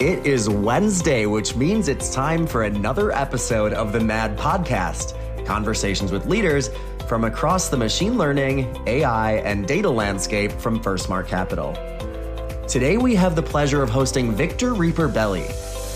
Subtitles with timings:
[0.00, 5.14] It is Wednesday, which means it's time for another episode of the MAD Podcast
[5.46, 6.68] conversations with leaders
[7.08, 11.74] from across the machine learning, AI, and data landscape from FirstMark Capital.
[12.66, 15.46] Today, we have the pleasure of hosting Victor Riparbelli,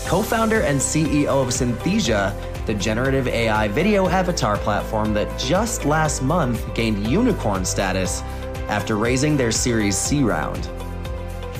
[0.07, 2.33] co founder and CEO of Synthesia,
[2.65, 8.21] the generative AI video avatar platform that just last month gained unicorn status
[8.69, 10.69] after raising their Series C round.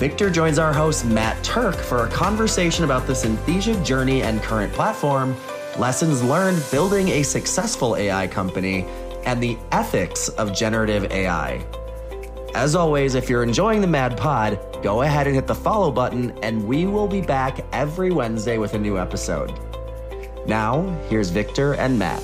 [0.00, 4.72] Victor joins our host, Matt Turk, for a conversation about the Synthesia journey and current
[4.72, 5.36] platform,
[5.78, 8.86] lessons learned building a successful AI company,
[9.26, 11.62] and the ethics of generative AI.
[12.54, 16.30] As always, if you're enjoying the Mad Pod, go ahead and hit the follow button,
[16.42, 19.52] and we will be back every Wednesday with a new episode.
[20.46, 20.80] Now,
[21.10, 22.22] here's Victor and Matt.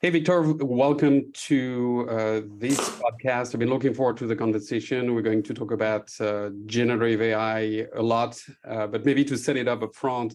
[0.00, 3.52] Hey, Victor, welcome to uh, this podcast.
[3.52, 5.12] I've been looking forward to the conversation.
[5.12, 9.56] We're going to talk about uh, generative AI a lot, uh, but maybe to set
[9.56, 10.34] it up up front,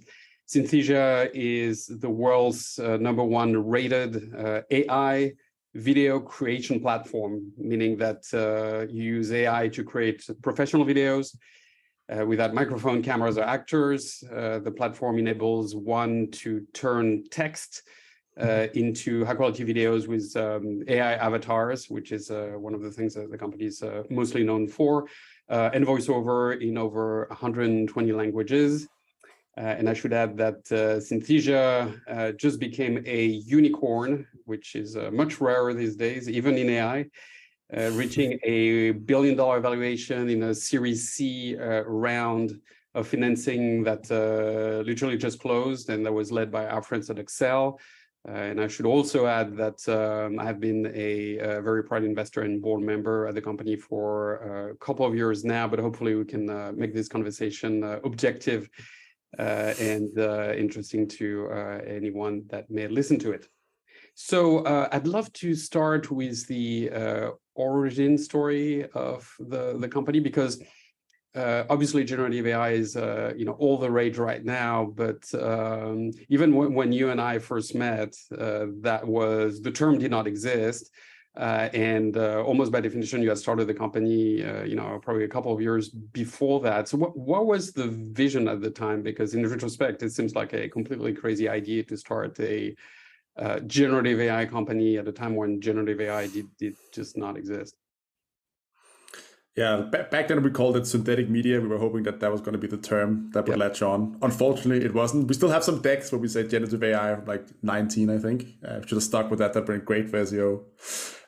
[0.50, 5.32] Synthesia is the world's uh, number one rated uh, AI
[5.76, 11.38] video creation platform, meaning that uh, you use AI to create professional videos
[12.28, 14.26] without microphone, cameras, or actors.
[14.30, 17.84] the platform enables one to turn text
[18.40, 22.92] uh, into high quality videos with um, AI avatars, which is uh, one of the
[22.92, 25.08] things that the company is uh, mostly known for,
[25.50, 28.88] uh, and voiceover in over 120 languages.
[29.56, 35.40] Uh, and I should add that uh, Synthesia just became a unicorn, which is much
[35.40, 37.06] rarer these days, even in AI,
[37.92, 42.60] reaching a billion dollar valuation in a Series C round
[42.96, 44.10] of financing that
[44.88, 47.78] literally just closed and that was led by our friends at Accel.
[48.28, 52.06] Uh, and I should also add that um, I have been a, a, very proud
[52.06, 55.80] investor and board member at the company for uh, a couple of years now, but
[55.80, 58.70] hopefully we can uh, make this conversation objective
[59.38, 61.50] and interesting to
[61.86, 63.48] anyone that may listen to it.
[64.14, 70.62] So I'd love to start with the origin story of the, the company because
[71.36, 76.12] uh, obviously generative AI is uh, you know all the rage right now, but um,
[76.30, 80.28] even when, when, you and I first met, uh, that was the term did not
[80.28, 80.92] exist,
[81.36, 85.24] uh, and uh, almost by definition, you had started the company uh, you know probably
[85.24, 86.88] a couple of years before that.
[86.88, 89.02] So what what was the vision at the time?
[89.02, 92.76] Because in retrospect, it seems like a completely crazy idea to start a
[93.66, 97.76] generative AI company at a time when generative AI did, did just not exist.
[99.56, 101.62] Yeah, back then we called it synthetic media.
[101.62, 103.60] We were hoping that that was going to be the term that would yep.
[103.60, 104.18] latch on.
[104.24, 105.28] Unfortunately, it wasn't.
[105.28, 108.48] We still have some decks where we say generative AI, like 19, I think.
[108.68, 109.54] Uh, should have stuck with that.
[109.54, 110.64] That'd been great for SEO.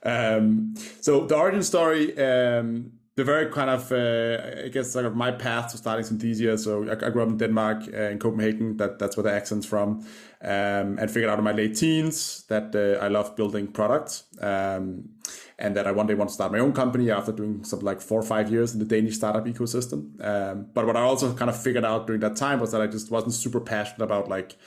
[0.02, 5.30] Um, so the origin story, um, the very kind of, uh, I guess, like my
[5.30, 6.58] path to starting Synthesia.
[6.58, 8.78] So I, I grew up in Denmark, uh, in Copenhagen.
[8.78, 10.00] That that's where the accent's from,
[10.42, 14.24] um, and figured out in my late teens that uh, I love building products.
[14.42, 15.10] Um,
[15.58, 18.02] and that I one day want to start my own company after doing something like
[18.02, 20.22] four or five years in the Danish startup ecosystem.
[20.24, 22.88] Um, but what I also kind of figured out during that time was that I
[22.88, 24.58] just wasn't super passionate about like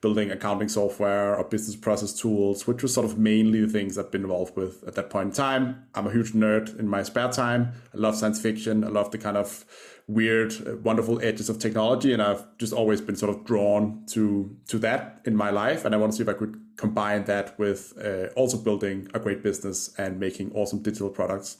[0.00, 4.10] building accounting software or business process tools, which was sort of mainly the things I've
[4.10, 5.84] been involved with at that point in time.
[5.94, 7.72] I'm a huge nerd in my spare time.
[7.94, 8.82] I love science fiction.
[8.82, 9.66] I love the kind of
[10.10, 14.56] weird, uh, wonderful edges of technology, and I've just always been sort of drawn to
[14.68, 15.84] to that in my life.
[15.84, 19.18] And I want to see if I could combine that with uh, also building a
[19.18, 21.58] great business and making awesome digital products.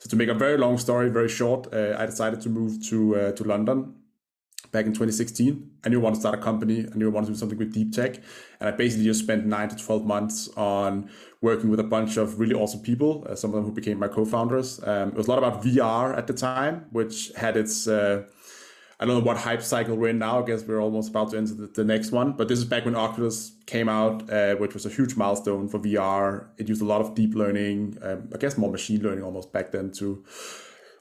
[0.00, 3.16] So to make a very long story very short, uh, I decided to move to
[3.16, 3.94] uh, to London
[4.72, 5.70] back in 2016.
[5.84, 6.86] I knew I wanted to start a company.
[6.92, 8.16] I knew I wanted to do something with deep tech.
[8.60, 11.10] And I basically just spent nine to 12 months on
[11.40, 14.08] working with a bunch of really awesome people, uh, some of them who became my
[14.08, 14.80] co founders.
[14.84, 17.86] Um, it was a lot about VR at the time, which had its.
[17.86, 18.24] Uh,
[18.98, 20.42] I don't know what hype cycle we're in now.
[20.42, 22.32] I guess we're almost about to enter the, the next one.
[22.32, 25.78] But this is back when Oculus came out, uh, which was a huge milestone for
[25.78, 26.48] VR.
[26.58, 29.72] It used a lot of deep learning, um, I guess more machine learning almost back
[29.72, 30.22] then to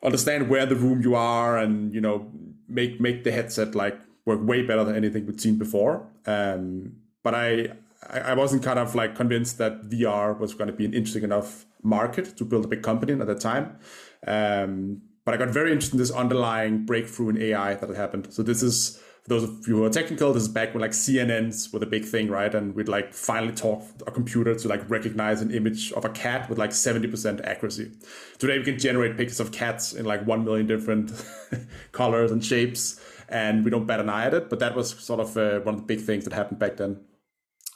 [0.03, 2.31] understand where the room you are and you know
[2.67, 6.07] make make the headset like work way better than anything we'd seen before.
[6.25, 6.93] Um,
[7.23, 7.69] but I
[8.09, 11.65] I wasn't kind of like convinced that VR was going to be an interesting enough
[11.83, 13.77] market to build a big company at that time.
[14.25, 18.33] Um, but I got very interested in this underlying breakthrough in AI that had happened.
[18.33, 21.71] So this is those of you who are technical, this is back when like CNNs
[21.71, 22.53] were the big thing, right?
[22.53, 26.49] And we'd like finally talk a computer to like recognize an image of a cat
[26.49, 27.91] with like 70% accuracy.
[28.39, 31.11] Today we can generate pictures of cats in like 1 million different
[31.91, 32.99] colors and shapes,
[33.29, 34.49] and we don't bat an eye at it.
[34.49, 36.99] But that was sort of uh, one of the big things that happened back then.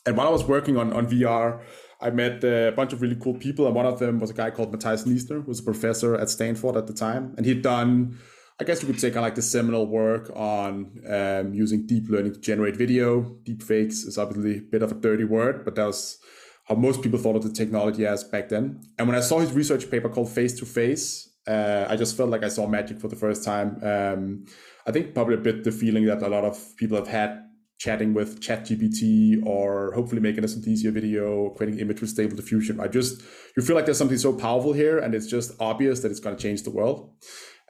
[0.08, 1.62] And while I was working on, on VR,
[2.02, 4.50] I met a bunch of really cool people, and one of them was a guy
[4.50, 8.18] called Matthias Niessner, who was a professor at Stanford at the time, and he'd done,
[8.60, 12.10] I guess you could say, kind of like the seminal work on um, using deep
[12.10, 13.38] learning to generate video.
[13.44, 16.20] Deep fakes is obviously a bit of a dirty word, but that was
[16.66, 18.82] how most people thought of the technology as back then.
[18.98, 22.48] And when I saw his research paper called Face2Face, uh, I just felt like I
[22.48, 23.80] saw magic for the first time.
[23.84, 24.46] Um,
[24.88, 27.44] I think probably a bit the feeling that a lot of people have had
[27.80, 32.80] chatting with ChatGPT or hopefully making a Synthesia video, creating image with stable diffusion.
[32.80, 33.22] I just
[33.58, 36.36] you feel like there's something so powerful here, and it's just obvious that it's going
[36.36, 37.12] to change the world.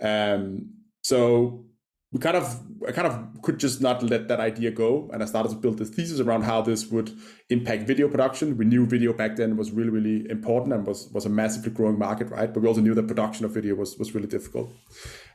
[0.03, 1.65] Um, so
[2.13, 5.25] we kind of I kind of could just not let that idea go, and I
[5.25, 7.11] started to build the thesis around how this would
[7.49, 8.55] impact video production.
[8.55, 11.97] We knew video back then was really really important and was was a massively growing
[11.97, 12.53] market, right?
[12.53, 14.71] But we also knew that production of video was was really difficult.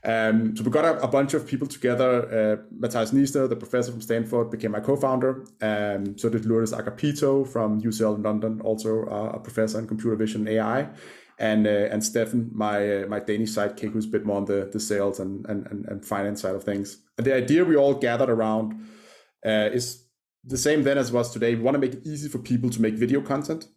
[0.04, 2.12] Um, so we got a, a, bunch of people together.
[2.38, 5.44] Uh, Matthias Niessner, the professor from Stanford, became my co-founder.
[5.60, 10.14] Um, so did Lourdes Agapito from UCL in London, also uh, a professor in computer
[10.14, 10.88] vision AI
[11.38, 14.68] and uh, and Stefan, my uh, my Danish sidekick, who's a bit more on the,
[14.72, 16.98] the sales and, and, and finance side of things.
[17.16, 18.72] And the idea we all gathered around
[19.46, 20.04] uh, is
[20.44, 21.54] the same then as it was today.
[21.54, 23.68] We want to make it easy for people to make video content,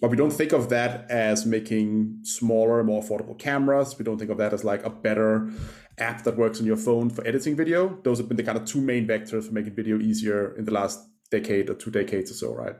[0.00, 3.96] but we don't think of that as making smaller, more affordable cameras.
[3.98, 5.50] We don't think of that as like a better
[5.98, 8.00] app that works on your phone for editing video.
[8.02, 10.72] Those have been the kind of two main vectors for making video easier in the
[10.72, 11.00] last
[11.30, 12.74] decade or two decades or so, right?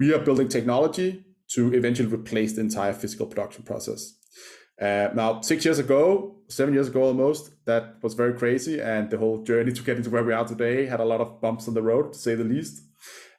[0.00, 4.14] We are building technology to eventually replace the entire physical production process.
[4.80, 8.80] Uh, now, six years ago, seven years ago almost, that was very crazy.
[8.80, 11.40] And the whole journey to get into where we are today had a lot of
[11.40, 12.82] bumps on the road, to say the least.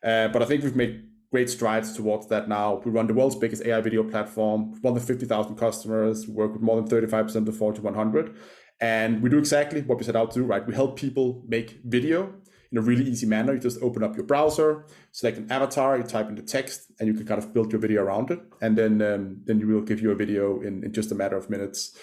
[0.03, 2.81] Uh, but I think we've made great strides towards that now.
[2.85, 6.61] We run the world's biggest AI video platform, more than 50,000 customers, we work with
[6.61, 8.35] more than 35% of Fortune 100.
[8.79, 10.65] And we do exactly what we set out to do, right?
[10.65, 12.33] We help people make video
[12.75, 13.53] in a really easy manner.
[13.53, 17.07] You just open up your browser, select an avatar, you type in the text, and
[17.07, 18.41] you can kind of build your video around it.
[18.61, 21.37] And then um, then you will give you a video in, in just a matter
[21.37, 21.97] of minutes.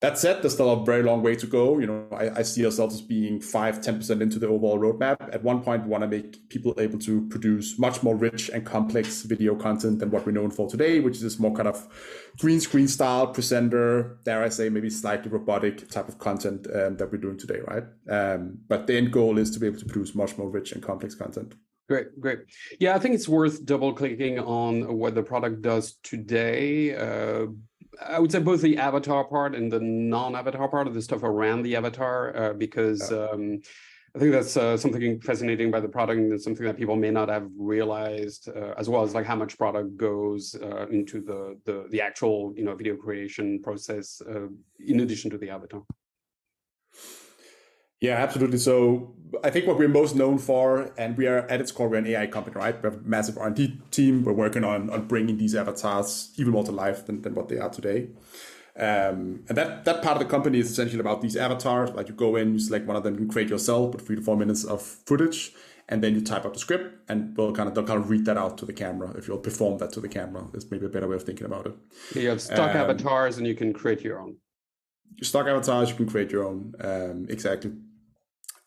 [0.00, 1.78] That said, there's still a very long way to go.
[1.80, 5.16] You know, I, I see ourselves as being five, 10% into the overall roadmap.
[5.34, 8.64] At one point, we want to make people able to produce much more rich and
[8.64, 11.84] complex video content than what we're known for today, which is this more kind of
[12.38, 17.10] green screen style presenter, dare I say, maybe slightly robotic type of content um, that
[17.10, 17.84] we're doing today, right?
[18.08, 20.80] Um, but the end goal is to be able to produce much more rich and
[20.80, 21.56] complex content.
[21.88, 22.40] Great, great.
[22.78, 26.94] Yeah, I think it's worth double clicking on what the product does today.
[26.94, 27.46] Uh,
[28.00, 31.62] I would say both the avatar part and the non-avatar part of the stuff around
[31.62, 33.28] the avatar, uh, because yeah.
[33.32, 33.60] um,
[34.14, 37.28] I think that's uh, something fascinating about the product, and something that people may not
[37.28, 41.86] have realized, uh, as well as like how much product goes uh, into the, the
[41.90, 44.48] the actual you know video creation process, uh,
[44.78, 45.82] in addition to the avatar.
[48.00, 48.58] Yeah, absolutely.
[48.58, 51.96] So I think what we're most known for, and we are at its core, we're
[51.96, 52.80] an AI company, right?
[52.82, 54.24] We have a massive R&D team.
[54.24, 57.58] We're working on, on bringing these avatars even more to life than, than what they
[57.58, 58.08] are today.
[58.76, 61.90] Um, and that, that part of the company is essentially about these avatars.
[61.90, 64.16] Like you go in, you select one of them, you can create yourself with three
[64.16, 65.52] to four minutes of footage,
[65.88, 68.24] and then you type up the script, and we'll kind of they'll kind of read
[68.26, 69.10] that out to the camera.
[69.16, 71.66] If you'll perform that to the camera, is maybe a better way of thinking about
[71.66, 71.74] it.
[72.14, 74.36] You have stock um, avatars, and you can create your own.
[75.22, 76.74] Stock avatars, you can create your own.
[76.78, 77.72] Um, exactly.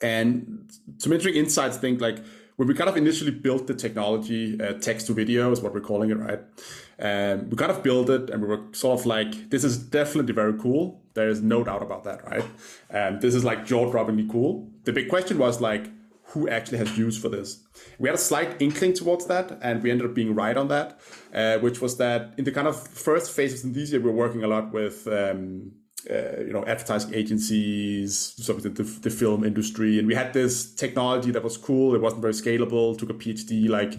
[0.02, 0.72] And
[1.06, 2.20] interesting insights think like
[2.56, 5.82] when we kind of initially built the technology, uh, text to video is what we're
[5.82, 6.40] calling it, right?
[7.00, 10.34] Um, we kind of built it and we were sort of like, this is definitely
[10.34, 11.02] very cool.
[11.14, 12.46] There is no doubt about that, right?
[12.90, 14.70] And um, this is like jaw droppingly cool.
[14.84, 15.88] The big question was like,
[16.32, 17.64] who actually has use for this?
[18.00, 21.00] We had a slight inkling towards that, and we ended up being right on that,
[21.34, 24.44] uh, which was that in the kind of first phase of Synthesia, we were working
[24.44, 25.74] a lot with um,
[26.10, 30.00] uh, you know advertising agencies some of the, the, film industry.
[30.00, 31.94] And we had this technology that was cool.
[31.96, 32.98] It wasn't very scalable.
[32.98, 33.94] Took a phd like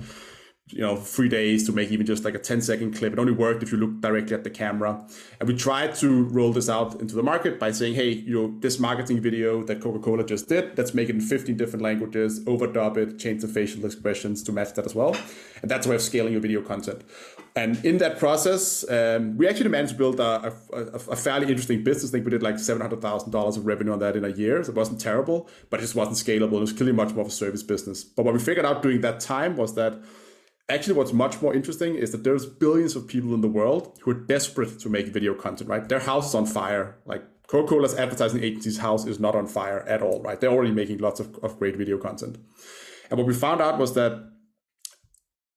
[0.69, 3.13] you know three days to make even just like a 10 second clip.
[3.13, 5.07] It only worked if you look directly at the camera.
[5.39, 8.55] And we tried to roll this out into the market by saying hey you know
[8.61, 12.97] this marketing video that coca-cola just did let's make it in 15 different languages overdub
[12.97, 15.17] it change the facial expressions to match that as well.
[15.61, 17.03] And that's a way of scaling your video content
[17.55, 21.85] and in that process um, we actually managed to build a, a, a, fairly interesting
[21.85, 22.11] business.
[22.11, 24.65] I think we did like $700000 of revenue on that in a year.
[24.65, 26.57] So it wasn't terrible but it just wasn't scalable.
[26.57, 28.05] It was clearly much more of a service business.
[28.05, 30.03] But what we figured out during that time was that
[30.69, 34.13] actually what's much more interesting is that there's billions of people in the world who
[34.13, 35.89] are desperate to make video content right?
[35.89, 36.97] Their house is on fire.
[37.05, 40.41] Like coca-cola's advertising agency's house is not on fire at all right?
[40.41, 42.39] They're already making lots of, of great video content.
[43.11, 44.31] And what we found out was that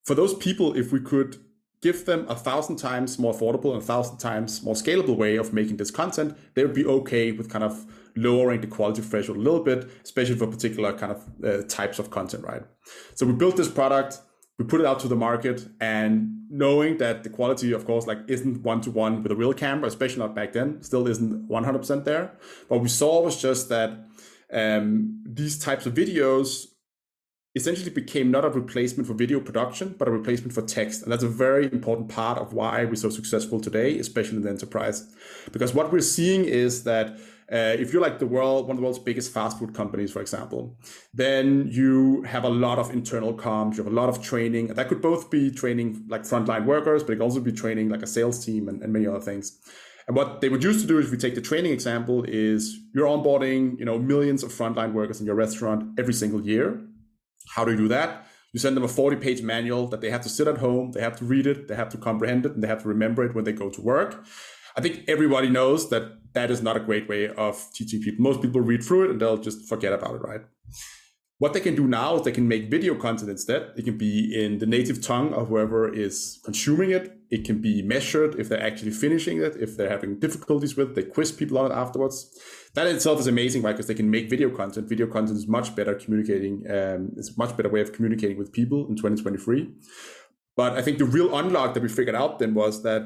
[0.03, 1.37] for those people if we could
[1.85, 5.53] give them a thousand times more affordable and a thousand times more scalable way of
[5.53, 9.45] making this content they would be okay with kind of lowering the quality threshold a
[9.47, 12.63] little bit especially for particular kind of uh, types of content right?
[13.13, 14.11] So we built this product
[14.57, 16.11] we put it out to the market and
[16.49, 19.87] knowing that the quality of course like isn't one to one with a real camera
[19.87, 22.25] especially not back then still isn't 100% there.
[22.69, 23.89] What we saw was just that
[24.51, 26.47] um, these types of videos
[27.55, 31.03] essentially became not a replacement for video production, but a replacement for text.
[31.03, 34.49] And that's a very important part of why we're so successful today, especially in the
[34.49, 35.09] enterprise.
[35.53, 37.17] Because what we're seeing is that
[37.51, 40.19] uh, if you're like the world, one of the world's biggest fast food companies, for
[40.19, 40.77] example,
[41.13, 44.67] then you have a lot of internal comms, you have a lot of training.
[44.67, 48.01] That could both be training like frontline workers, but it could also be training like
[48.01, 49.59] a sales team and, and many other things.
[50.07, 53.07] And what they would used to do, if we take the training example, is you're
[53.07, 56.81] onboarding, you know, millions of frontline workers in your restaurant every single year
[57.49, 58.27] how do you do that?
[58.53, 61.01] You send them a 40 page manual that they have to sit at home, they
[61.01, 63.35] have to read it, they have to comprehend it, and they have to remember it
[63.35, 64.23] when they go to work.
[64.77, 68.23] I think everybody knows that that is not a great way of teaching people.
[68.23, 70.41] Most people read through it and they'll just forget about it, right?
[71.37, 73.73] What they can do now is they can make video content instead.
[73.75, 77.17] It can be in the native tongue of whoever is consuming it.
[77.29, 80.95] It can be measured if they're actually finishing it, if they're having difficulties with it,
[80.95, 82.31] they quiz people on it afterwards
[82.75, 83.71] that in itself is amazing, right?
[83.71, 84.87] Because they can make video content.
[84.87, 86.63] Video content is much better communicating.
[86.69, 89.69] Um, it's much better way of communicating with people in 2023.
[90.57, 93.03] But I think the real unlock that we figured out then was that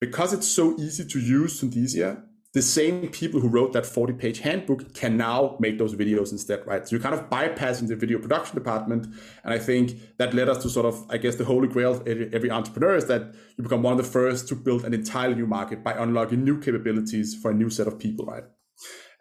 [0.00, 4.40] because it's so easy to use Synthesia, the same people who wrote that 40 page
[4.40, 6.86] handbook can now make those videos instead, right?
[6.86, 9.06] So you're kind of bypassing the video production department.
[9.44, 12.08] And I think that led us to sort of, I guess, the holy grail of
[12.08, 15.46] every entrepreneur is that you become one of the first to build an entirely new
[15.46, 18.44] market by unlocking new capabilities for a new set of people, right?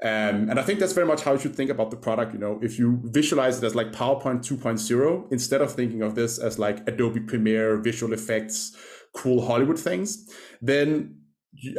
[0.02, 2.34] Um, and I think that's very much how you should think about the product.
[2.34, 6.40] You know, if you visualize it as like PowerPoint 2.0, instead of thinking of this
[6.40, 8.76] as like Adobe Premiere, visual effects,
[9.14, 10.28] cool Hollywood things,
[10.62, 11.19] then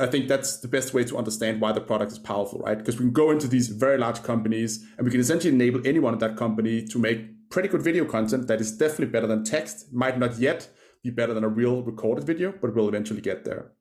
[0.01, 2.77] I think that's the best way to understand why the product is powerful, right?
[2.77, 6.13] Because we can go into these very large companies and we can essentially enable anyone
[6.13, 9.93] at that company to make pretty good video content that is definitely better than text,
[9.93, 10.69] might not yet
[11.03, 13.73] be better than a real recorded video, but we'll eventually get there.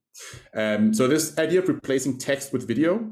[0.54, 3.12] Um, so this idea of replacing text with video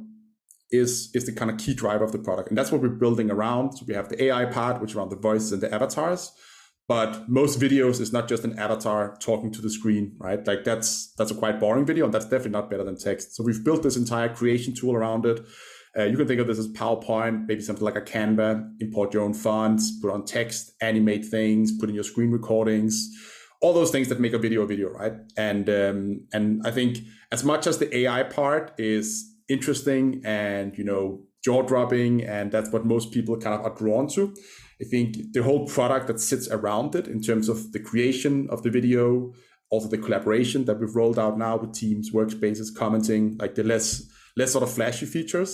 [0.69, 3.31] is is the kind of key driver of the product, and that's what we're building
[3.31, 3.73] around.
[3.73, 6.31] So we have the AI part, which around the voices and the avatars.
[6.87, 10.45] But most videos is not just an avatar talking to the screen, right?
[10.47, 13.35] Like that's that's a quite boring video, and that's definitely not better than text.
[13.35, 15.41] So we've built this entire creation tool around it.
[15.97, 18.69] Uh, you can think of this as PowerPoint, maybe something like a Canva.
[18.79, 23.09] Import your own fonts, put on text, animate things, put in your screen recordings,
[23.61, 25.13] all those things that make a video a video, right?
[25.35, 26.99] And um, and I think
[27.31, 32.71] as much as the AI part is interesting and you know jaw dropping and that's
[32.73, 34.35] what most people kind of are drawn to.
[34.81, 38.63] I think the whole product that sits around it in terms of the creation of
[38.63, 39.33] the video
[39.69, 43.87] also the collaboration that we've rolled out now with teams workspaces commenting like the less
[44.39, 45.51] less sort of flashy features.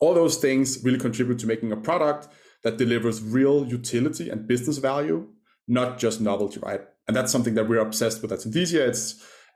[0.00, 2.28] All those things really contribute to making a product
[2.64, 5.18] that delivers real utility and business value
[5.66, 6.82] not just novelty right?
[7.06, 8.88] And that's something that we're obsessed with at synthesia.
[8.88, 9.06] It's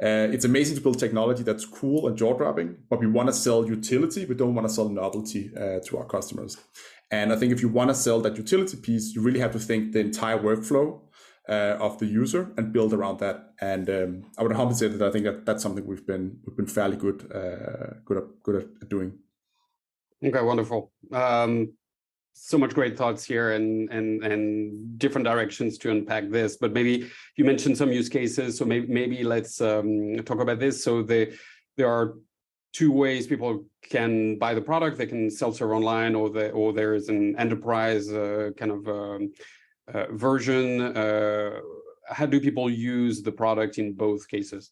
[0.00, 3.33] uh, it's amazing to build technology that's cool and jaw dropping, but we want to
[3.33, 4.25] sell utility.
[4.26, 6.57] We don't want to sell novelty uh, to our customers.
[7.11, 9.59] And I think if you want to sell that utility piece, you really have to
[9.59, 11.00] think the entire workflow
[11.49, 13.55] uh, of the user and build around that.
[13.61, 16.57] And um, I would humbly say that I think that that's something we've been we've
[16.57, 19.19] been fairly good uh, good at, good at doing.
[20.25, 20.93] Okay, wonderful.
[21.12, 21.73] Um,
[22.35, 27.11] so much great thoughts here and and and different directions to unpack this but maybe
[27.37, 30.83] you mentioned some use cases so maybe maybe let's um, talk about this.
[30.83, 31.37] So the
[31.77, 32.15] there are
[32.73, 34.99] two ways people can buy the product.
[34.99, 39.33] They can self-serve online or the or there is an enterprise uh, kind of um,
[39.93, 40.81] uh, version.
[40.97, 41.61] Uh,
[42.09, 44.71] how do people use the product in both cases?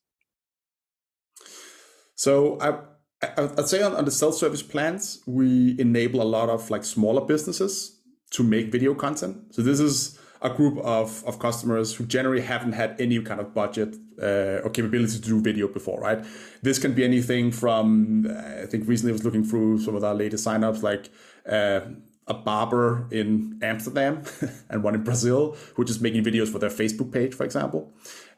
[2.15, 2.79] So i
[3.23, 7.99] I'd say on, on the self-service plans, we enable a lot of like smaller businesses
[8.33, 9.55] to make video content.
[9.55, 13.55] So this is a group of, of customers who generally haven't had any kind of
[13.55, 16.25] budget uh, or capability to do video before, right?
[16.63, 20.05] This can be anything from, uh, I think recently I was looking through some of
[20.05, 21.09] our latest signups, like
[21.49, 21.81] uh,
[22.27, 24.25] a barber in Amsterdam
[24.69, 27.95] and one in Brazil, who are just making videos for their Facebook page, for example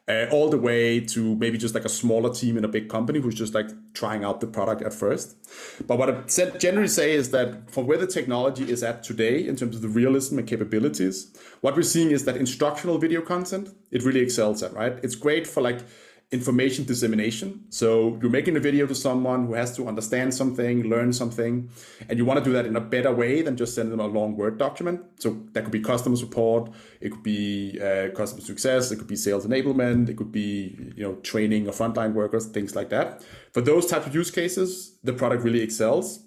[0.09, 3.19] uh, all the way to maybe just like a smaller team in a big company
[3.19, 5.37] who's just like trying out the product at first.
[5.85, 9.55] But what I generally say is that for where the technology is at today in
[9.55, 14.03] terms of the realism and capabilities, what we're seeing is that instructional video content, it
[14.03, 14.93] really excels at, right?
[15.03, 15.81] It's great for like
[16.31, 17.65] information dissemination.
[17.69, 21.71] So you're making a video to someone who has to understand something, learn something,
[22.07, 24.05] and you want to do that in a better way than just send them a
[24.05, 25.01] long Word document.
[25.17, 26.69] So that could be customer support,
[27.01, 31.03] it could be uh, customer success, it could be sales enablement, it could be you
[31.03, 33.23] know training of frontline workers, things like that.
[33.53, 36.25] For those types of use cases, the product really excels.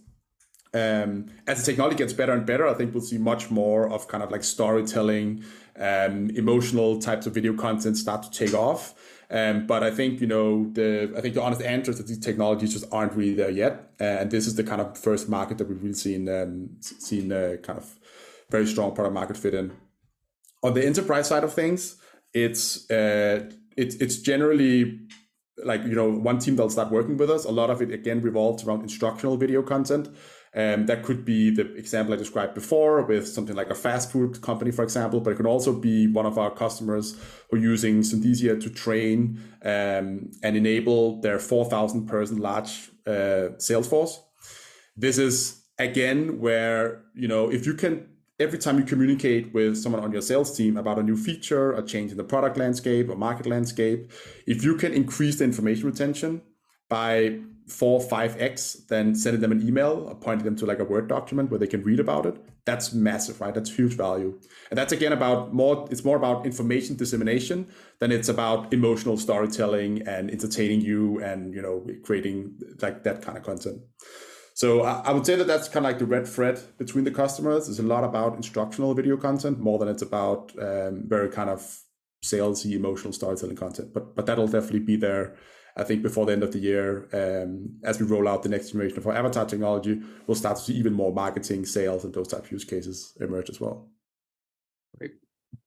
[0.75, 4.09] Um, as the technology gets better and better, I think we'll see much more of
[4.09, 5.45] kind of like storytelling,
[5.77, 8.95] um, emotional types of video content start to take off.
[9.33, 12.19] Um, but I think you know the I think the honest answer is that these
[12.19, 15.69] technologies just aren't really there yet, and this is the kind of first market that
[15.69, 17.99] we've really seen um, seen uh, kind of
[18.51, 19.73] very strong product market fit in.
[20.63, 21.97] On the enterprise side of things,
[22.35, 25.01] it's uh, it's it's generally
[25.65, 27.45] like you know one team that'll start working with us.
[27.45, 30.09] A lot of it again revolves around instructional video content.
[30.55, 34.43] Um, that could be the example I described before with something like a fast food
[34.43, 37.19] company, for example, but it could also be one of our customers
[37.51, 43.89] who are using Synthesia to train um, and enable their 4,000 person large uh, sales
[43.89, 44.23] force.
[44.95, 48.09] This is again where, you know, if you can
[48.43, 51.83] every time you communicate with someone on your sales team about a new feature, a
[51.83, 54.11] change in the product landscape or market landscape,
[54.47, 56.43] if you can increase the information retention
[56.91, 60.85] by four, five X, then sending them an email, or pointing them to like a
[60.85, 62.37] Word document where they can read about it.
[62.65, 63.55] That's massive, right?
[63.55, 64.39] That's huge value.
[64.71, 67.69] And that's again about more, it's more about information dissemination
[68.01, 73.39] than it's about emotional storytelling and entertaining you and, you know, creating like that kind
[73.39, 73.81] of content.
[74.55, 77.11] So I, I would say that that's kind of like the red thread between the
[77.11, 77.69] customers.
[77.69, 81.61] It's a lot about instructional video content more than it's about um, very kind of
[82.25, 83.93] salesy, emotional storytelling content.
[83.93, 85.37] But but that'll definitely be there
[85.77, 88.71] I think before the end of the year, um, as we roll out the next
[88.71, 92.29] generation of our avatar technology, we'll start to see even more marketing, sales, and those
[92.29, 93.89] type of use cases emerge as well.
[94.99, 95.13] Great.
[95.55, 95.59] I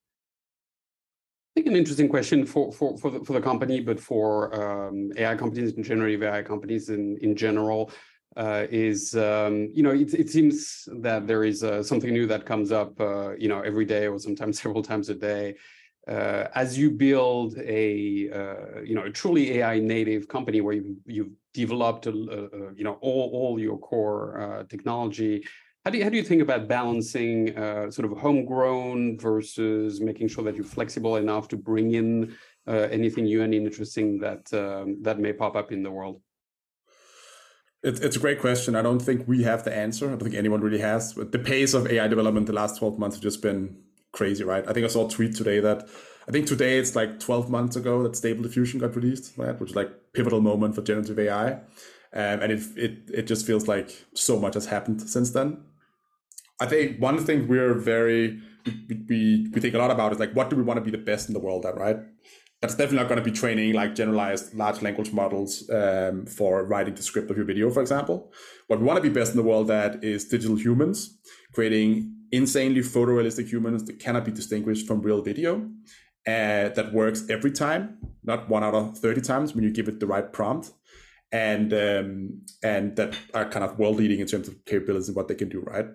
[1.55, 5.35] think an interesting question for for for the, for the company, but for um, AI
[5.35, 7.91] companies and generative AI companies in in general.
[8.37, 12.45] Uh, is um, you know it, it seems that there is uh, something new that
[12.45, 15.55] comes up uh, you know every day or sometimes several times a day
[16.09, 20.97] uh, as you build a uh, you know a truly AI native company where you've,
[21.05, 25.41] you've developed a, a, you know all, all your core uh, technology,
[25.85, 27.55] how do you how do you think about balancing
[27.89, 32.35] sort of homegrown versus making sure that you're flexible enough to bring in
[32.67, 36.19] anything new and interesting that um, that may pop up in the world?
[37.85, 38.75] It's, it's a great question.
[38.75, 40.07] I don't think we have the answer.
[40.07, 41.13] I don't think anyone really has.
[41.13, 43.77] But the pace of AI development the last 12 months has just been
[44.11, 44.67] crazy, right?
[44.67, 45.87] I think I saw a tweet today that
[46.27, 49.59] I think today it's like 12 months ago that Stable Diffusion got released, right?
[49.59, 51.51] Which is like pivotal moment for generative AI.
[51.51, 55.63] Um, and it, it, it just feels like so much has happened since then.
[56.59, 60.49] I think one thing we're very, we, we think a lot about is like, what
[60.49, 61.97] do we want to be the best in the world at, right?
[62.65, 66.95] That's definitely not going to be training like generalized large language models um, for writing
[66.95, 68.33] the script of your video, for example.
[68.65, 71.15] What we want to be best in the world at is digital humans,
[71.53, 75.69] creating insanely photorealistic humans that cannot be distinguished from real video
[76.25, 79.99] uh, that works every time, not one out of 30 times when you give it
[79.99, 80.71] the right prompt.
[81.31, 85.27] And um, and that are kind of world leading in terms of capabilities and what
[85.27, 85.85] they can do, right?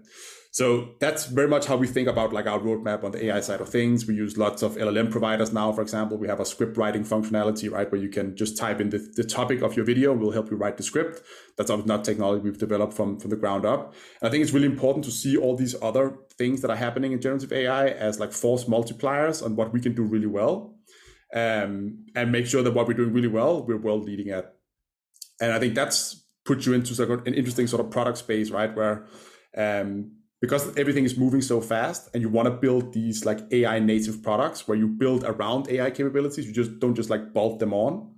[0.52, 3.60] So that's very much how we think about like our roadmap on the AI side
[3.60, 4.06] of things.
[4.06, 5.70] We use lots of LLM providers now.
[5.70, 8.90] For example, we have a script writing functionality, right, where you can just type in
[8.90, 11.22] the, the topic of your video we'll help you write the script.
[11.56, 13.94] That's not technology we've developed from, from the ground up.
[14.20, 17.12] And I think it's really important to see all these other things that are happening
[17.12, 20.74] in generative AI as like force multipliers on what we can do really well.
[21.32, 24.56] Um, and make sure that what we're doing really well, we're world leading at.
[25.40, 28.50] And I think that's put you into sort of an interesting sort of product space,
[28.50, 28.74] right?
[28.74, 29.06] Where
[29.56, 33.78] um, because everything is moving so fast and you want to build these like AI
[33.78, 37.74] native products where you build around AI capabilities, you just don't just like bolt them
[37.74, 38.14] on.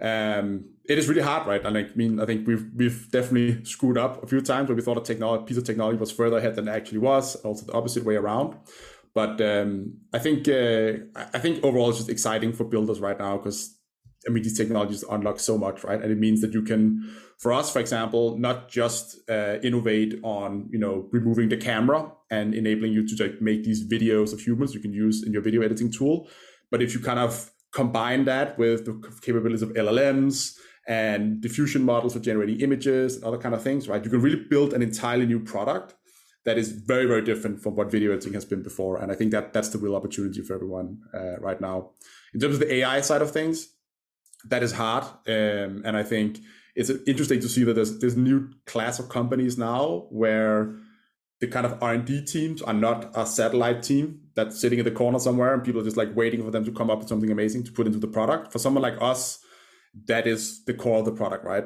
[0.00, 1.64] Um, it is really hard, right?
[1.64, 4.82] And I mean, I think we've we've definitely screwed up a few times where we
[4.82, 7.74] thought a technology piece of technology was further ahead than it actually was, also the
[7.74, 8.56] opposite way around.
[9.14, 13.36] But um, I think uh, I think overall it's just exciting for builders right now
[13.36, 13.76] because
[14.26, 16.00] I mean these technologies unlock so much, right?
[16.00, 20.68] And it means that you can for us, for example, not just uh, innovate on
[20.70, 24.74] you know removing the camera and enabling you to like, make these videos of humans
[24.74, 26.28] you can use in your video editing tool,
[26.70, 30.54] but if you kind of combine that with the capabilities of LLMs
[30.86, 34.04] and diffusion models for generating images and other kind of things, right?
[34.04, 35.94] You can really build an entirely new product
[36.44, 39.30] that is very very different from what video editing has been before, and I think
[39.30, 41.92] that that's the real opportunity for everyone uh, right now.
[42.34, 43.68] In terms of the AI side of things,
[44.46, 46.40] that is hard, um, and I think
[46.80, 50.74] it's interesting to see that there's this new class of companies now where
[51.40, 55.18] the kind of R&D teams are not a satellite team that's sitting in the corner
[55.18, 57.64] somewhere and people are just like waiting for them to come up with something amazing
[57.64, 58.50] to put into the product.
[58.50, 59.38] For someone like us,
[60.06, 61.64] that is the core of the product, right?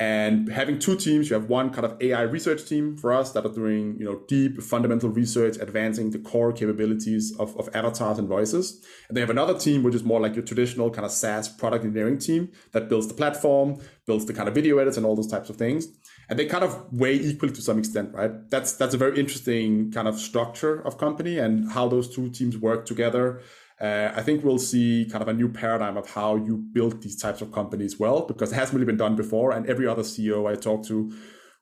[0.00, 3.46] And having two teams, you have one kind of AI research team for us that
[3.46, 8.26] are doing, you know, deep fundamental research, advancing the core capabilities of, of avatars and
[8.26, 8.84] voices.
[9.08, 11.84] And they have another team, which is more like your traditional kind of SaaS product
[11.84, 15.30] engineering team that builds the platform, builds the kind of video edits and all those
[15.30, 15.86] types of things.
[16.28, 18.32] And they kind of weigh equally to some extent, right?
[18.50, 22.56] That's that's a very interesting kind of structure of company and how those two teams
[22.56, 23.42] work together
[23.80, 27.16] uh, I think we'll see kind of a new paradigm of how you build these
[27.16, 29.52] types of companies well, because it hasn't really been done before.
[29.52, 31.12] And every other CEO I talk to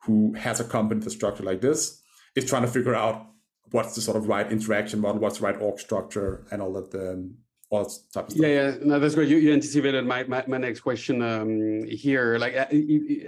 [0.04, 2.02] who has a company that's structured like this
[2.34, 3.26] is trying to figure out
[3.70, 6.94] what's the sort of right interaction model, what's the right org structure, and all that.
[6.94, 7.36] Um,
[7.70, 8.42] all that type of stuff.
[8.42, 9.30] Yeah, yeah, no, that's great.
[9.30, 12.36] You, you anticipated my, my, my next question um, here.
[12.36, 12.66] Like, uh,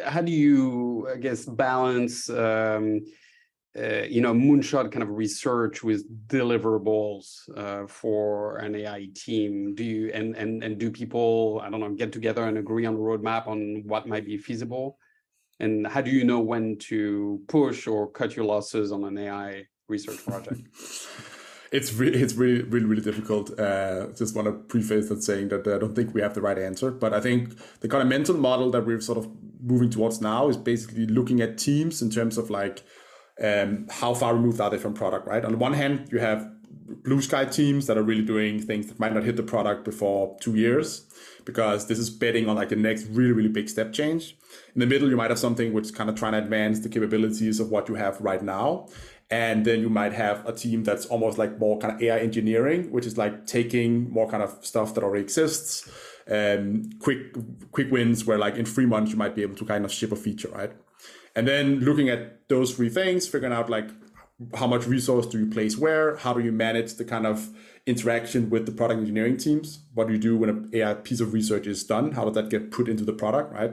[0.04, 3.00] how do you, I guess, balance um,
[3.78, 9.74] uh, you know moonshot kind of research with deliverables uh, for an AI team?
[9.74, 12.94] Do you and and and do people I don't know get together and agree on
[12.94, 14.98] a roadmap on what might be feasible?
[15.60, 19.66] And how do you know when to push or cut your losses on an AI
[19.88, 20.60] research project?
[21.72, 23.58] it's really it's really really really difficult.
[23.58, 26.58] Uh, just want to preface that saying that I don't think we have the right
[26.58, 29.28] answer, but I think the kind of mental model that we're sort of
[29.60, 32.84] moving towards now is basically looking at teams in terms of like
[33.42, 35.44] um, how far removed are they from product, right?
[35.44, 36.48] On the one hand, you have
[36.86, 40.36] blue sky teams that are really doing things that might not hit the product before
[40.40, 41.06] two years
[41.44, 44.36] because this is betting on like the next really really big step change.
[44.74, 47.60] In the middle you might have something which kind of trying to advance the capabilities
[47.60, 48.88] of what you have right now.
[49.30, 52.92] And then you might have a team that's almost like more kind of ai engineering
[52.92, 55.88] which is like taking more kind of stuff that already exists
[56.30, 57.34] um, quick
[57.72, 60.12] quick wins where like in three months you might be able to kind of ship
[60.12, 60.72] a feature right
[61.34, 63.90] and then looking at those three things, figuring out like
[64.54, 67.50] how much resource do you place where, how do you manage the kind of
[67.86, 69.84] interaction with the product engineering teams?
[69.94, 72.12] What do you do when an AI piece of research is done?
[72.12, 73.72] How does that get put into the product, right?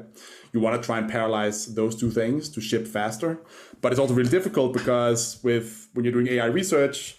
[0.53, 3.39] You want to try and parallelize those two things to ship faster.
[3.81, 7.15] But it's also really difficult because with when you're doing AI research,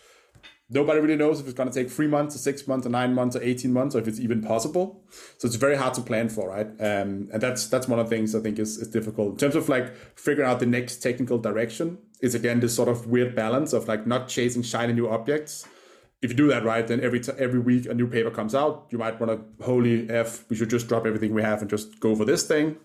[0.73, 3.15] nobody really knows if it's going to take three months or six months or nine
[3.15, 5.05] months or 18 months or if it's even possible.
[5.39, 6.67] So it's very hard to plan for right?
[6.67, 9.33] Um, and that's that's one of the things i think is, is difficult.
[9.33, 13.07] In terms of like figuring out the next technical direction is again this sort of
[13.07, 15.67] weird balance of like not chasing shiny new objects.
[16.23, 18.87] If you do that right then every t- every week a new paper comes out
[18.91, 22.01] you might want to holy f we should just drop everything we have and just
[22.01, 22.77] go for this thing.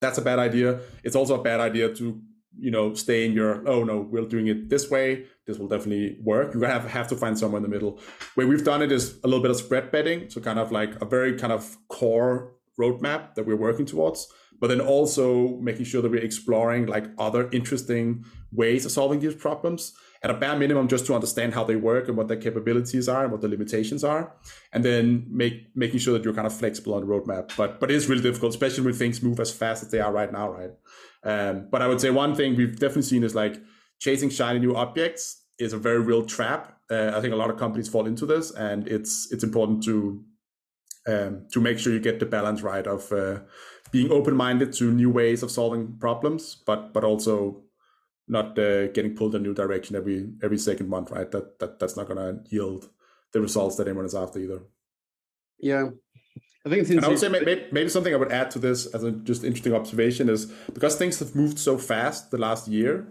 [0.00, 0.80] That's a bad idea.
[1.04, 2.20] It's also a bad idea to
[2.58, 6.18] you know stay in your oh no we're doing it this way this will definitely
[6.22, 6.54] work.
[6.54, 7.98] You have have to find somewhere in the middle.
[8.34, 11.00] Where we've done it is a little bit of spread betting, so kind of like
[11.02, 14.28] a very kind of core roadmap that we're working towards,
[14.60, 19.34] but then also making sure that we're exploring like other interesting ways of solving these
[19.34, 23.08] problems at a bare minimum just to understand how they work and what their capabilities
[23.08, 24.32] are and what the limitations are
[24.72, 27.90] and then make making sure that you're kind of flexible on the roadmap but but
[27.90, 30.48] it is really difficult especially when things move as fast as they are right now
[30.48, 30.70] right
[31.24, 33.60] um, but i would say one thing we've definitely seen is like
[34.02, 36.76] chasing shiny new objects is a very real trap.
[36.90, 40.24] Uh, I think a lot of companies fall into this, and it's it's important to
[41.06, 43.40] um, to make sure you get the balance right of uh,
[43.90, 47.62] being open minded to new ways of solving problems, but but also
[48.28, 51.10] not uh, getting pulled in a new direction every every second month.
[51.10, 51.30] Right?
[51.30, 52.90] That that that's not going to yield
[53.32, 54.62] the results that anyone is after either.
[55.58, 55.90] Yeah,
[56.64, 58.86] I think it's and I would say maybe, maybe, something I would add to this
[58.86, 63.08] as a just interesting observation is because things have moved so fast the last year,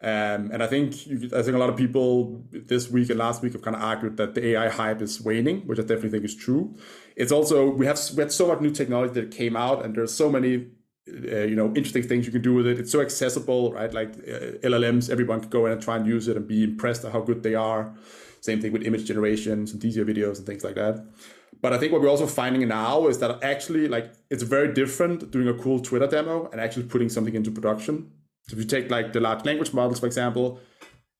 [0.00, 3.42] um, and I think you, I think a lot of people this week and last
[3.42, 6.24] week have kind of argued that the AI hype is waning, which I definitely think
[6.24, 6.74] is true.
[7.16, 10.14] It's also we have we had so much new technology that came out, and there's
[10.14, 10.66] so many
[11.08, 12.78] uh, you know interesting things you can do with it.
[12.78, 13.92] It's so accessible, right?
[13.92, 17.04] Like uh, LLMs, everyone can go in and try and use it and be impressed
[17.04, 17.94] at how good they are.
[18.40, 21.02] Same thing with image generations and easier videos and things like that.
[21.64, 25.30] But I think what we're also finding now is that actually, like, it's very different
[25.30, 28.10] doing a cool Twitter demo and actually putting something into production.
[28.48, 30.60] So if you take like the large language models, for example,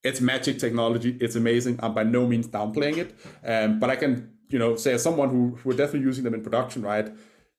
[0.03, 1.17] it's magic technology.
[1.19, 1.81] It's amazing.
[1.83, 3.15] I'm by no means downplaying it.
[3.43, 6.35] Um, but I can, you know, say as someone who, who are definitely using them
[6.35, 7.11] in production, right?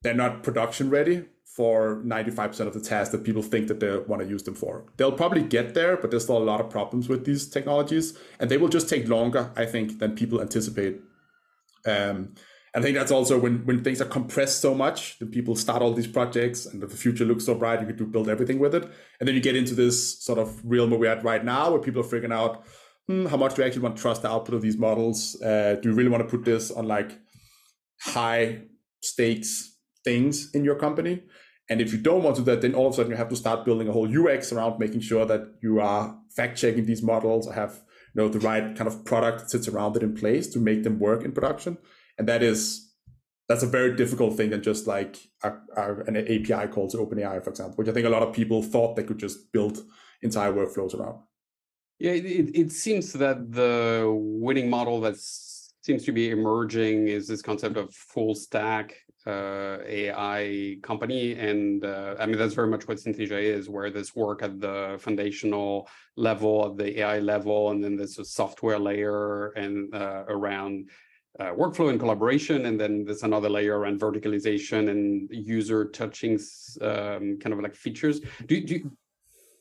[0.04, 4.22] They're not production ready for 95% of the tasks that people think that they want
[4.22, 4.86] to use them for.
[4.98, 8.16] They'll probably get there, but there's still a lot of problems with these technologies.
[8.40, 11.00] And they will just take longer, I think, than people anticipate.
[11.88, 12.36] Um,
[12.76, 15.94] I think that's also when, when things are compressed so much, then people start all
[15.94, 18.84] these projects and the future looks so bright, you can do build everything with it.
[19.20, 21.80] And then you get into this sort of realm where we're at right now, where
[21.80, 22.66] people are figuring out,
[23.08, 25.42] hmm, how much do you actually want to trust the output of these models?
[25.42, 27.18] Uh, do you really want to put this on like
[28.02, 28.64] high
[29.02, 31.24] stakes things in your company?
[31.70, 33.30] And if you don't want to do that, then all of a sudden you have
[33.30, 37.02] to start building a whole UX around making sure that you are fact checking these
[37.02, 37.82] models, have
[38.14, 40.84] you know the right kind of product that sits around it in place to make
[40.84, 41.78] them work in production
[42.18, 42.86] and that is
[43.48, 47.44] that's a very difficult thing than just like a, a, an API call to OpenAI,
[47.44, 49.84] for example, which I think a lot of people thought they could just build
[50.24, 51.20] entire workflows around.
[52.00, 57.44] Yeah, it, it seems that the winning model that seems to be emerging is this
[57.44, 58.96] concept of full stack
[59.28, 61.34] uh, AI company.
[61.34, 64.98] And uh, I mean, that's very much what Synthesia is, where this work at the
[65.00, 70.90] foundational level, at the AI level, and then there's a software layer and uh, around
[71.40, 76.40] uh, workflow and collaboration, and then there's another layer around verticalization and user touching
[76.82, 78.22] um, kind of like features.
[78.46, 78.92] Do, do,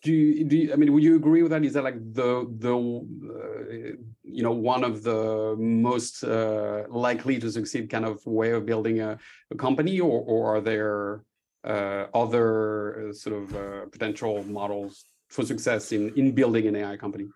[0.02, 1.64] do you, do you, I mean, would you agree with that?
[1.64, 7.50] Is that like the the uh, you know one of the most uh, likely to
[7.50, 9.18] succeed kind of way of building a,
[9.50, 11.24] a company, or or are there
[11.64, 16.96] uh, other uh, sort of uh, potential models for success in in building an AI
[16.96, 17.26] company?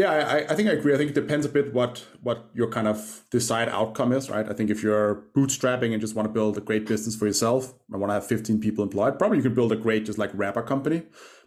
[0.00, 0.94] Yeah, I, I, think I agree.
[0.94, 4.48] I think it depends a bit what what your kind of desired outcome is, right?
[4.48, 7.74] I think if you're bootstrapping and just want to build a great business for yourself
[7.90, 10.30] and want to have 15 people employed, probably you could build a great just like
[10.32, 11.02] wrapper company.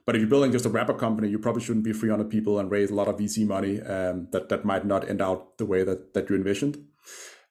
[0.06, 2.70] But if you're building just a wrapper company, you probably shouldn't be 300 people and
[2.70, 3.82] raise a lot of VC money.
[3.82, 6.78] Um, that that might not end out the way that that you envisioned.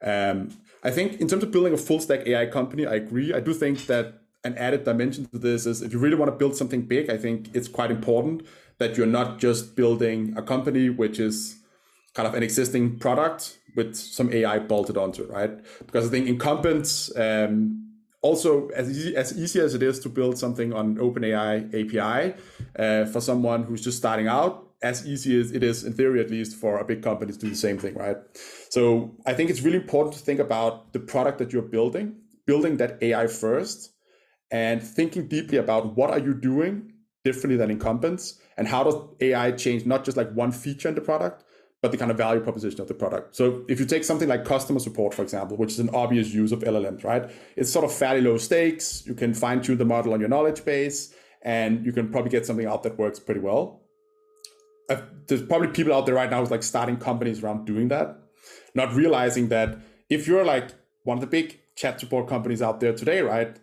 [0.05, 0.51] Um,
[0.85, 3.35] I think in terms of building a full stack AI company, I agree.
[3.35, 6.37] I do think that an added dimension to this is if you really want to
[6.37, 8.43] build something big, I think it's quite important
[8.83, 11.57] that you're not just building a company which is
[12.14, 15.53] kind of an existing product with some AI bolted onto it, right?
[15.87, 17.88] Because I think incumbents, um,
[18.21, 22.35] also as easy, as easy as it is to build something on OpenAI API
[22.79, 26.31] uh, for someone who's just starting out, as easy as it is in theory at
[26.31, 28.16] least for a big company to do the same thing, right?
[28.68, 32.16] So I think it's really important to think about the product that you're building,
[32.47, 33.92] building that AI first,
[34.51, 36.92] and thinking deeply about what are you doing
[37.25, 41.01] differently than incumbents and how does AI change not just like one feature in the
[41.01, 41.45] product,
[41.83, 43.35] but the kind of value proposition of the product.
[43.35, 46.53] So if you take something like customer support, for example, which is an obvious use
[46.53, 47.29] of LLMs, right?
[47.57, 49.05] It's sort of fairly low stakes.
[49.05, 52.47] You can fine tune the model on your knowledge base, and you can probably get
[52.47, 53.81] something out that works pretty well.
[54.89, 58.17] Uh, there's probably people out there right now who's like starting companies around doing that,
[58.75, 60.71] not realizing that if you're like
[61.03, 63.57] one of the big chat support companies out there today, right?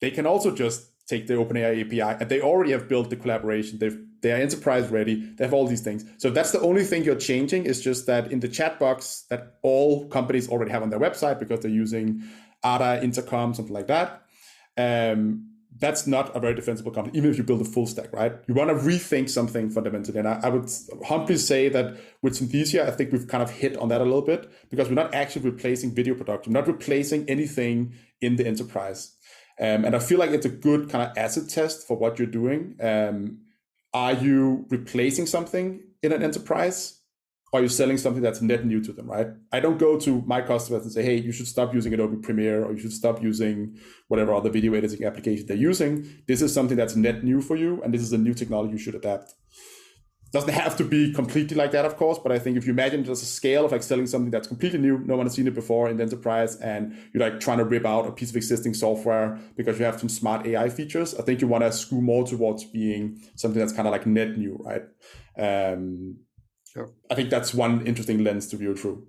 [0.00, 3.78] They can also just take the OpenAI API, and they already have built the collaboration.
[3.78, 5.32] They've they are enterprise ready.
[5.36, 6.04] They have all these things.
[6.18, 9.58] So that's the only thing you're changing is just that in the chat box that
[9.62, 12.24] all companies already have on their website because they're using
[12.64, 14.22] ADA, Intercom, something like that.
[14.76, 15.48] Um,
[15.80, 18.32] that's not a very defensible company, even if you build a full stack, right?
[18.48, 20.18] You want to rethink something fundamentally.
[20.18, 20.68] And I, I would
[21.06, 24.22] humbly say that with Synthesia, I think we've kind of hit on that a little
[24.22, 29.14] bit because we're not actually replacing video production, not replacing anything in the enterprise.
[29.60, 32.28] Um, and I feel like it's a good kind of acid test for what you're
[32.28, 32.76] doing.
[32.80, 33.38] Um,
[33.92, 36.94] are you replacing something in an enterprise?
[37.50, 39.28] Or are you selling something that's net new to them, right?
[39.52, 42.62] I don't go to my customers and say, hey, you should stop using Adobe Premiere
[42.62, 46.06] or you should stop using whatever other video editing application they're using.
[46.26, 48.78] This is something that's net new for you, and this is a new technology you
[48.78, 49.32] should adapt
[50.30, 53.02] doesn't have to be completely like that, of course, but I think if you imagine
[53.02, 55.54] there's a scale of like selling something that's completely new, no one has seen it
[55.54, 58.74] before in the enterprise, and you're like trying to rip out a piece of existing
[58.74, 62.26] software because you have some smart AI features, I think you want to skew more
[62.26, 64.82] towards being something that's kind of like net new, right?
[65.38, 66.18] Um,
[66.72, 66.90] sure.
[67.10, 69.06] I think that's one interesting lens to view through.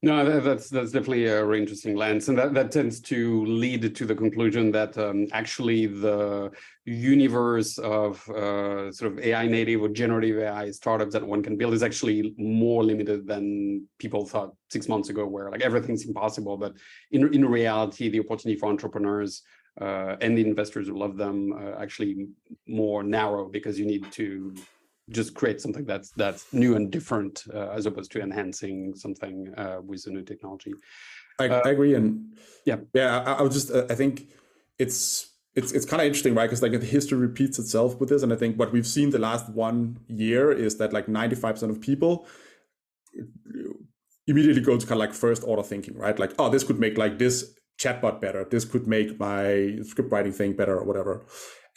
[0.00, 4.06] No, that's that's definitely a very interesting lens, and that, that tends to lead to
[4.06, 6.52] the conclusion that um, actually the
[6.84, 11.74] universe of uh, sort of AI native or generative AI startups that one can build
[11.74, 16.56] is actually more limited than people thought six months ago, where like everything's impossible.
[16.56, 16.74] But
[17.10, 19.42] in in reality, the opportunity for entrepreneurs
[19.80, 22.28] uh, and the investors who love them uh, actually
[22.68, 24.54] more narrow because you need to
[25.10, 29.78] just create something that's that's new and different uh, as opposed to enhancing something uh,
[29.84, 30.74] with a new technology.
[31.38, 33.20] I, uh, I, agree, and yeah, yeah.
[33.20, 34.28] I, I was just I think
[34.78, 36.46] it's it's it's kind of interesting, right?
[36.46, 39.18] Because like the history repeats itself with this, and I think what we've seen the
[39.18, 42.26] last one year is that like ninety five percent of people
[44.26, 46.18] immediately go to kind of like first order thinking, right?
[46.18, 48.44] Like, oh, this could make like this chatbot better.
[48.44, 51.24] This could make my script writing thing better, or whatever.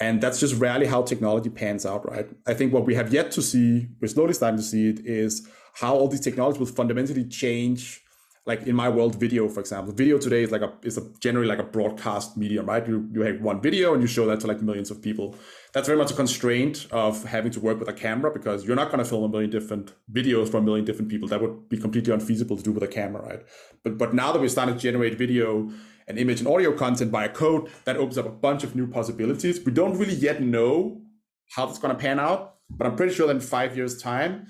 [0.02, 2.28] And that's just rarely how technology pans out, right?
[2.48, 5.48] I think what we have yet to see, we're slowly starting to see it, is
[5.76, 8.02] how all these technologies will fundamentally change.
[8.44, 11.48] Like in my world, video, for example, video today is like a is a generally
[11.48, 12.86] like a broadcast medium, right?
[12.88, 15.36] You you have one video and you show that to like millions of people.
[15.74, 18.88] That's very much a constraint of having to work with a camera because you're not
[18.90, 21.28] going to film a million different videos for a million different people.
[21.28, 23.44] That would be completely unfeasible to do with a camera, right?
[23.84, 25.70] But but now that we're starting to generate video
[26.08, 29.64] and image and audio content via code, that opens up a bunch of new possibilities.
[29.64, 31.04] We don't really yet know
[31.52, 34.48] how that's going to pan out, but I'm pretty sure that in five years' time,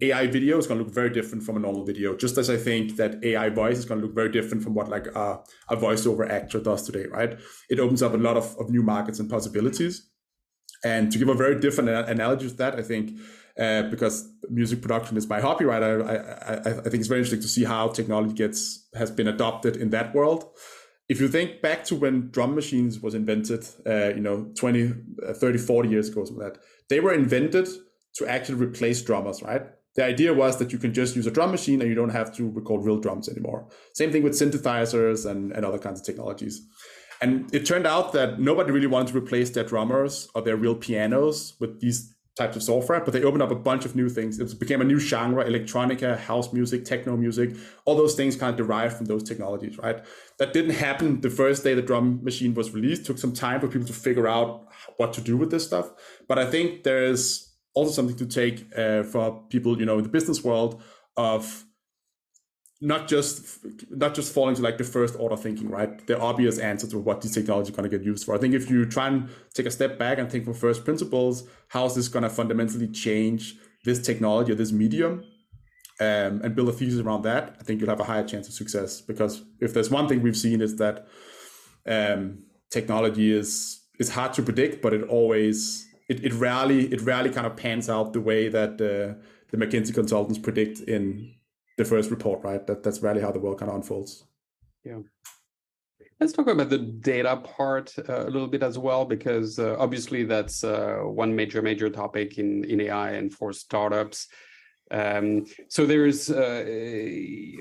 [0.00, 2.56] AI video is going to look very different from a normal video, just as I
[2.56, 5.76] think that AI voice is going to look very different from what like a, a
[5.76, 7.38] voiceover actor does today, right?
[7.70, 10.10] It opens up a lot of, of new markets and possibilities.
[10.84, 13.18] And to give a very different analogy to that, I think
[13.58, 15.82] uh, because music production is my hobby, right?
[15.82, 19.76] I, I, I, think it's very interesting to see how technology gets has been adopted
[19.76, 20.44] in that world.
[21.08, 24.94] If you think back to when drum machines was invented, uh, you know, 20,
[25.28, 27.68] uh, 30, 40 years ago, something like that, they were invented
[28.16, 29.62] to actually replace drummers, right?
[29.94, 32.34] The idea was that you can just use a drum machine and you don't have
[32.36, 33.68] to record real drums anymore.
[33.94, 36.66] Same thing with synthesizers and, and other kinds of technologies.
[37.20, 40.74] And it turned out that nobody really wanted to replace their drummers or their real
[40.74, 44.40] pianos with these types of software, but they opened up a bunch of new things.
[44.40, 47.50] It became a new genre, electronica, house music, techno music,
[47.84, 50.04] all those things kind of derived from those technologies, right?
[50.38, 53.02] That didn't happen the first day the drum machine was released.
[53.02, 55.90] It took some time for people to figure out what to do with this stuff.
[56.26, 60.08] But I think there's also something to take uh, for people, you know, in the
[60.08, 60.82] business world
[61.16, 61.64] of
[62.80, 66.06] not just not just falling to like the first order thinking, right?
[66.06, 68.34] The obvious answer to what these technologies are going to get used for.
[68.34, 71.48] I think if you try and take a step back and think from first principles,
[71.68, 75.24] how is this going to fundamentally change this technology or this medium,
[76.00, 78.54] um, and build a thesis around that, I think you'll have a higher chance of
[78.54, 79.00] success.
[79.00, 81.06] Because if there's one thing we've seen is that
[81.86, 87.30] um, technology is is hard to predict, but it always it, it rarely it rarely
[87.30, 91.34] kind of pans out the way that uh, the McKinsey consultants predict in
[91.76, 92.66] the first report, right?
[92.66, 94.24] That that's really how the world kind of unfolds.
[94.84, 95.00] Yeah.
[96.20, 100.24] Let's talk about the data part uh, a little bit as well, because uh, obviously
[100.24, 104.28] that's uh, one major major topic in in AI and for startups.
[104.94, 106.64] Um, so there's uh,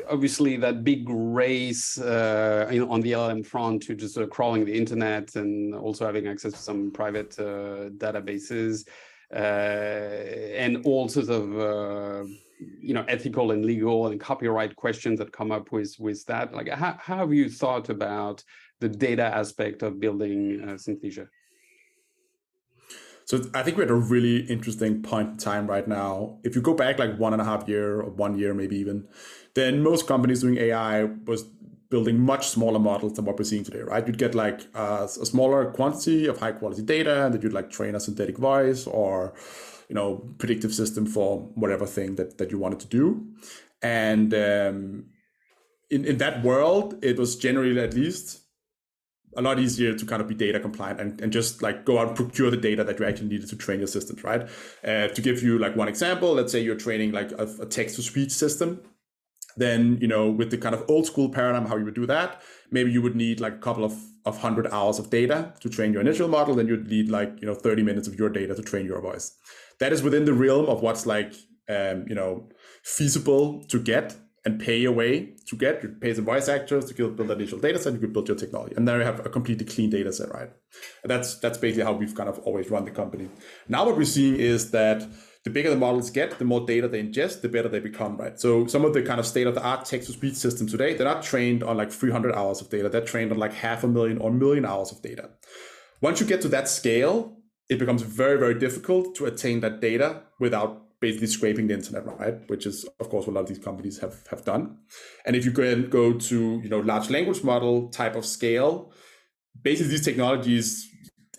[0.07, 5.35] obviously that big race uh, on the LLM front to just uh, crawling the internet
[5.35, 8.87] and also having access to some private databases
[9.31, 11.43] and all sorts of
[12.59, 16.53] you know ethical and legal and copyright questions that come up with with that.
[16.53, 18.43] Like how, how have you thought about
[18.79, 21.27] the data aspect of building uh, synthesia
[23.25, 26.39] so i think we're at a really interesting point in time right now.
[26.43, 29.07] If you go back like one and a half year or one year maybe even
[29.53, 31.43] then most companies doing ai was
[31.89, 34.05] building much smaller models than what we're seeing today right?
[34.07, 37.95] You'd get like a, a smaller quantity of high quality data and you'd like train
[37.95, 39.33] a synthetic voice or
[39.89, 43.27] you know predictive system for whatever thing that that you wanted to do.
[43.81, 45.05] And um,
[45.91, 48.42] in in that world it was generally at least
[49.37, 52.07] a lot easier to kind of be data compliant and, and just like go out
[52.07, 54.49] and procure the data that you actually needed to train your systems right?
[54.83, 57.95] Uh, to give you like one example let's say you're training like a, a text
[57.95, 58.81] to speech system
[59.55, 62.41] then you know with the kind of old school paradigm how you would do that
[62.71, 63.93] maybe you would need like a couple of
[64.25, 67.47] of 100 hours of data to train your initial model then you'd need like you
[67.47, 69.35] know 30 minutes of your data to train your voice.
[69.79, 71.33] That is within the realm of what's like
[71.69, 72.49] um, you know
[72.83, 74.15] feasible to get
[74.45, 75.81] and pay your way to get.
[75.83, 77.93] You pay the voice actors to build an initial data set.
[77.93, 80.49] You could build your technology, and there you have a completely clean data set, right?
[81.03, 83.29] And that's that's basically how we've kind of always run the company.
[83.67, 85.07] Now what we're seeing is that
[85.43, 88.39] the bigger the models get, the more data they ingest, the better they become, right?
[88.39, 90.93] So some of the kind of state of the art text to speech systems today,
[90.93, 92.87] they're not trained on like 300 hours of data.
[92.87, 95.31] They're trained on like half a million or a million hours of data.
[96.01, 97.37] Once you get to that scale,
[97.69, 102.35] it becomes very, very difficult to attain that data without basically scraping the internet, right?
[102.47, 104.77] Which is, of course, what a lot of these companies have, have done.
[105.25, 108.93] And if you go go to, you know, large language model type of scale,
[109.61, 110.65] basically these technologies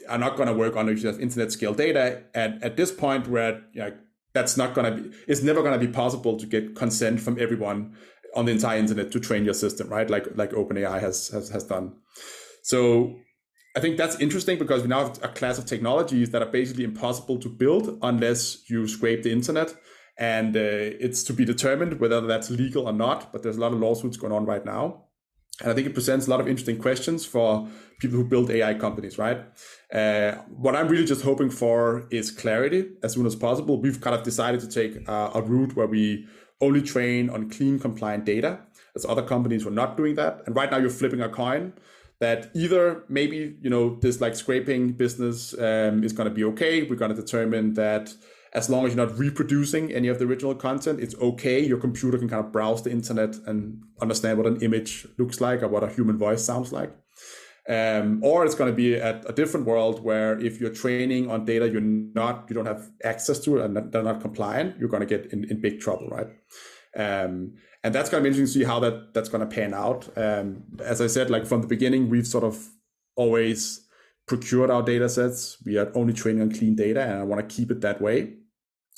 [0.06, 2.92] are not going to work on if you have internet scale data at, at this
[2.92, 3.92] point where you know,
[4.34, 7.40] that's not going to be, it's never going to be possible to get consent from
[7.40, 7.96] everyone
[8.36, 10.10] on the entire internet to train your system, right?
[10.10, 11.94] Like, like OpenAI has, has, has done.
[12.62, 13.16] So
[13.76, 16.84] I think that's interesting because we now have a class of technologies that are basically
[16.84, 19.74] impossible to build unless you scrape the internet.
[20.16, 23.32] And uh, it's to be determined whether that's legal or not.
[23.32, 25.06] But there's a lot of lawsuits going on right now.
[25.60, 27.68] And I think it presents a lot of interesting questions for
[28.00, 29.40] people who build AI companies, right?
[29.92, 33.80] Uh, what I'm really just hoping for is clarity as soon as possible.
[33.80, 36.26] We've kind of decided to take uh, a route where we
[36.60, 38.60] only train on clean, compliant data,
[38.96, 40.42] as other companies were not doing that.
[40.46, 41.72] And right now, you're flipping a coin
[42.20, 46.82] that either maybe you know this like scraping business um, is going to be okay.
[46.82, 48.14] We're going to determine that
[48.52, 51.60] as long as you're not reproducing any of the original content it's okay.
[51.60, 55.62] Your computer can kind of browse the internet and understand what an image looks like
[55.62, 56.92] or what a human voice sounds like.
[57.66, 61.46] Um, or it's going to be a, a, different world where if you're training on
[61.46, 65.00] data you're not you don't have access to it and they're not compliant you're going
[65.00, 66.26] to get in, in big trouble right?
[66.94, 69.74] Um, and that's going to be interesting to see how that that's going to pan
[69.74, 70.08] out.
[70.16, 72.66] Um, as I said, like from the beginning, we've sort of
[73.14, 73.86] always
[74.26, 75.58] procured our data sets.
[75.66, 78.38] We are only training on clean data, and I want to keep it that way.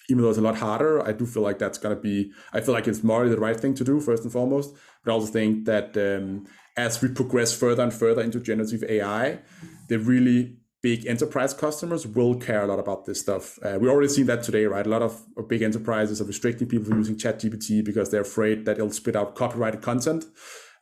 [0.09, 2.61] even though it's a lot harder, I do feel like that's going to be, I
[2.61, 4.74] feel like it's morally the right thing to do, first and foremost.
[5.05, 9.41] But I also think that um, as we progress further and further into generative AI,
[9.89, 13.59] the really big enterprise customers will care a lot about this stuff.
[13.61, 14.87] Uh, we already seen that today, right?
[14.87, 18.76] A lot of, big enterprises are restricting people from using ChatGPT because they're afraid that
[18.78, 20.24] it'll spit out copyrighted content.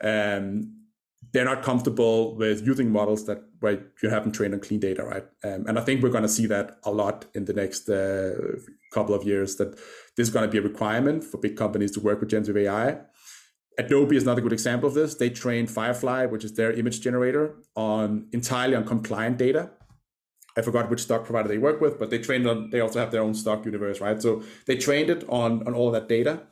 [0.02, 0.44] Um,
[1.32, 5.24] they're not comfortable with using models that where you haven't trained on clean data, right?
[5.42, 8.34] Um, and I think we're going to see that a lot in the next uh,
[8.92, 9.56] couple of years.
[9.56, 9.70] That
[10.16, 12.98] this is going to be a requirement for big companies to work with generative AI.
[13.78, 15.14] Adobe is not a good example of this.
[15.14, 19.70] They trained Firefly, which is their image generator, on entirely on compliant data.
[20.56, 22.70] I forgot which stock provider they work with, but they trained on.
[22.70, 24.20] They also have their own stock universe, right?
[24.22, 26.42] So they trained it on on all that data,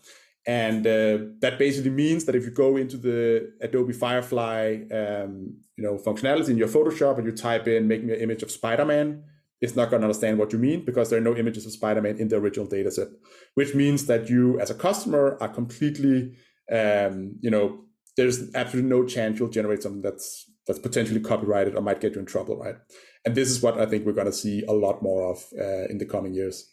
[0.46, 5.84] and uh, that basically means that if you go into the Adobe Firefly, um, you
[5.84, 9.22] know, functionality in your Photoshop and you type in "make me an image of Spider-Man,"
[9.61, 12.16] it's not going to understand what you mean because there are no images of Spider-Man
[12.16, 13.09] in the original data set,
[13.55, 16.34] which means that you, as a customer, are completely,
[16.72, 17.84] um, you know,
[18.16, 22.20] there's absolutely no chance you'll generate something that's that's potentially copyrighted or might get you
[22.20, 22.76] in trouble, right?
[23.24, 25.86] And this is what I think we're going to see a lot more of uh,
[25.88, 26.68] in the coming years.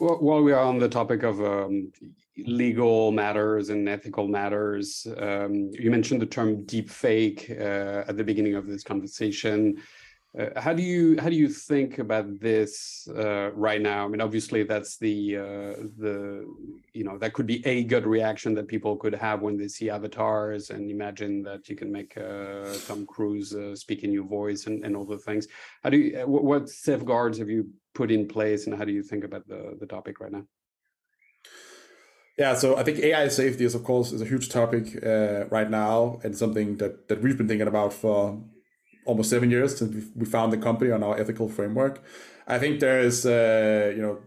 [0.00, 1.92] Well, while we are on the topic of um,
[2.36, 8.24] legal matters and ethical matters, um, you mentioned the term deep fake uh, at the
[8.24, 9.82] beginning of this conversation.
[10.36, 14.04] Uh, how do you how do you think about this uh, right now?
[14.04, 16.44] I mean, obviously, that's the uh, the
[16.92, 19.88] you know that could be a good reaction that people could have when they see
[19.88, 24.66] avatars and imagine that you can make uh, Tom Cruise uh, speak in your voice
[24.66, 25.48] and, and all the things.
[25.82, 29.24] How do you what safeguards have you put in place, and how do you think
[29.24, 30.44] about the the topic right now?
[32.38, 35.70] Yeah, so I think AI safety is of course is a huge topic uh, right
[35.70, 38.38] now and something that that we've been thinking about for
[39.08, 42.02] almost seven years since we found the company on our ethical framework.
[42.46, 44.18] I think there is, uh, you know,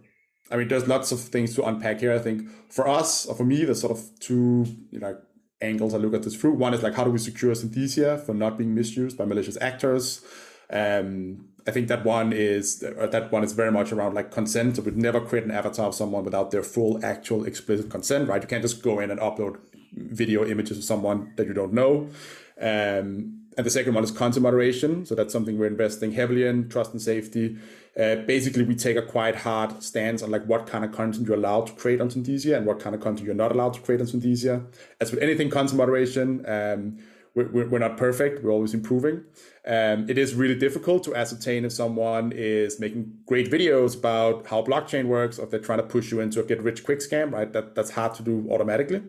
[0.52, 2.14] I mean, there's lots of things to unpack here.
[2.14, 5.18] I think for us, or for me, there's sort of two, you know,
[5.62, 6.54] angles I look at this through.
[6.54, 10.26] One is like, how do we secure Synthesia for not being misused by malicious actors?
[10.70, 14.78] Um, I think that one is that one is very much around like consent.
[14.78, 18.42] So we'd never create an avatar of someone without their full, actual, explicit consent, right?
[18.42, 19.60] You can't just go in and upload
[19.94, 22.10] video images of someone that you don't know.
[22.60, 25.06] Um, and the second one is content moderation.
[25.06, 27.58] So that's something we're investing heavily in, trust and safety.
[28.00, 31.36] Uh, basically, we take a quite hard stance on like what kind of content you're
[31.36, 34.00] allowed to create on Synthesia and what kind of content you're not allowed to create
[34.00, 34.66] on Synthesia.
[35.02, 37.00] As with anything content moderation, um,
[37.34, 38.44] we're, we're not perfect.
[38.44, 39.24] We're always improving.
[39.66, 44.64] Um, it is really difficult to ascertain if someone is making great videos about how
[44.64, 47.32] blockchain works, or if they're trying to push you into a get rich quick scam,
[47.32, 47.52] right?
[47.54, 49.02] That that's hard to do automatically.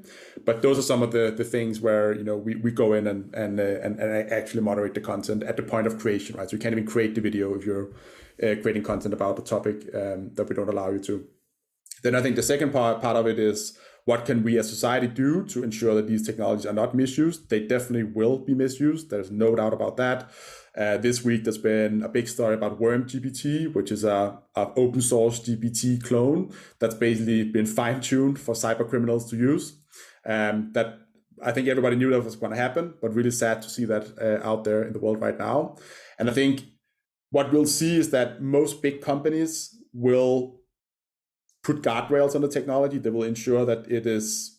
[0.45, 3.07] But those are some of the, the things where you know we, we go in
[3.07, 6.49] and and, uh, and and actually moderate the content at the point of creation, right?
[6.49, 7.89] So you can't even create the video if you're
[8.43, 11.27] uh, creating content about the topic um, that we don't allow you to.
[12.03, 15.07] Then I think the second part part of it is what can we as society
[15.07, 17.48] do to ensure that these technologies are not misused?
[17.50, 19.11] They definitely will be misused.
[19.11, 20.30] There's no doubt about that.
[20.76, 24.68] Uh, this week, there's been a big story about Worm GPT, which is a, a
[24.76, 29.78] open source GPT clone that's basically been fine tuned for cyber criminals to use.
[30.24, 30.98] Um, that
[31.42, 34.07] I think everybody knew that was going to happen, but really sad to see that
[34.20, 35.76] uh, out there in the world right now.
[36.18, 36.64] And I think
[37.30, 40.61] what we'll see is that most big companies will
[41.62, 44.58] put guardrails on the technology that will ensure that it is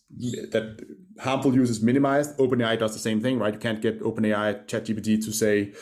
[0.51, 0.85] that
[1.19, 2.37] harmful use is minimized.
[2.37, 3.53] OpenAI does the same thing, right?
[3.53, 5.73] You can't get OpenAI ChatGPT to say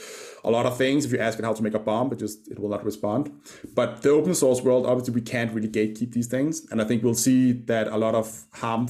[0.43, 1.05] a lot of things.
[1.05, 3.31] If you ask it how to make a bomb, it just it will not respond.
[3.75, 7.03] But the open source world, obviously, we can't really gatekeep these things, and I think
[7.03, 8.87] we'll see that a lot of harm,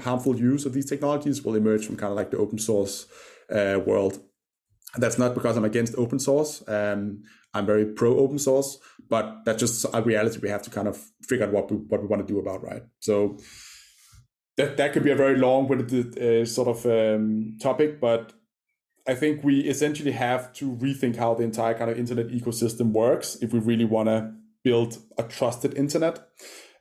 [0.00, 3.06] harmful use of these technologies will emerge from kind of like the open source
[3.50, 4.20] uh, world.
[4.96, 6.62] That's not because I'm against open source.
[6.68, 7.22] Um,
[7.54, 8.78] I'm very pro open source,
[9.08, 10.96] but that's just a reality we have to kind of
[11.28, 12.82] figure out what we what we want to do about, right?
[13.00, 13.38] So
[14.56, 18.32] that that could be a very long-winded uh, sort of um, topic, but
[19.06, 23.36] I think we essentially have to rethink how the entire kind of internet ecosystem works
[23.40, 24.32] if we really want to
[24.62, 26.20] build a trusted internet.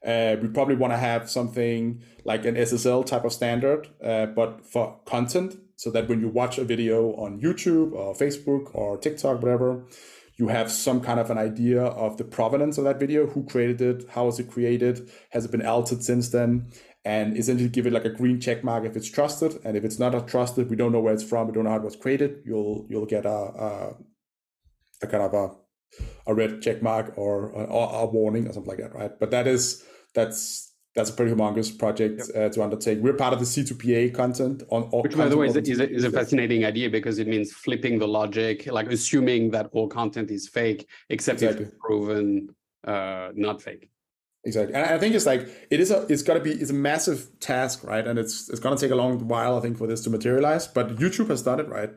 [0.05, 4.65] Uh, we probably want to have something like an SSL type of standard, uh, but
[4.65, 9.41] for content, so that when you watch a video on YouTube or Facebook or TikTok,
[9.41, 9.85] whatever,
[10.41, 13.79] you have some kind of an idea of the provenance of that video, who created
[13.79, 16.71] it, how was it created, has it been altered since then,
[17.05, 19.99] and essentially give it like a green check mark if it's trusted, and if it's
[19.99, 22.41] not trusted, we don't know where it's from, we don't know how it was created,
[22.43, 23.29] you'll you'll get a
[23.67, 23.95] a,
[25.03, 25.51] a kind of a
[26.25, 27.65] a red check mark or a,
[28.03, 29.11] a warning or something like that, right?
[29.19, 29.83] But that is
[30.15, 32.51] that's that's a pretty humongous project yep.
[32.51, 32.99] uh, to undertake.
[32.99, 35.03] We're part of the C2PA content on all.
[35.03, 37.97] Which, by the way, is, is, a, is a fascinating idea because it means flipping
[37.97, 41.63] the logic, like assuming that all content is fake, except exactly.
[41.63, 42.49] if it's proven
[42.85, 43.89] uh, not fake.
[44.43, 46.73] Exactly, and I think it's like it is a it's got to be it's a
[46.73, 48.05] massive task, right?
[48.05, 50.67] And it's it's gonna take a long while, I think, for this to materialize.
[50.67, 51.91] But YouTube has done it right.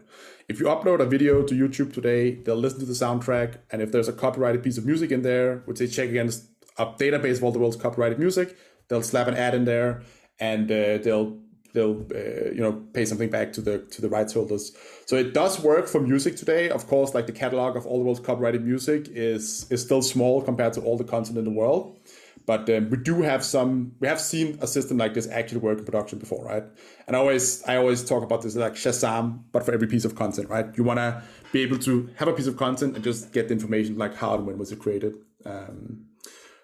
[0.47, 3.92] If you upload a video to YouTube today, they'll listen to the soundtrack, and if
[3.92, 7.45] there's a copyrighted piece of music in there, which they check against a database of
[7.45, 8.55] all the world's copyrighted music,
[8.89, 10.03] they'll slap an ad in there,
[10.39, 11.39] and uh, they'll
[11.72, 14.72] they'll uh, you know pay something back to the to the rights holders.
[15.07, 16.70] So it does work for music today.
[16.70, 20.43] Of course, like the catalog of all the world's copyrighted music is is still small
[20.43, 21.99] compared to all the content in the world.
[22.47, 23.93] But um, we do have some.
[24.01, 26.64] We have seen a system like this actually work in production before, right?
[27.07, 30.14] And I always, I always talk about this like Shazam, but for every piece of
[30.14, 30.66] content, right?
[30.76, 31.22] You want to
[31.53, 34.35] be able to have a piece of content and just get the information like how
[34.35, 35.16] and when was it created.
[35.47, 36.05] Um,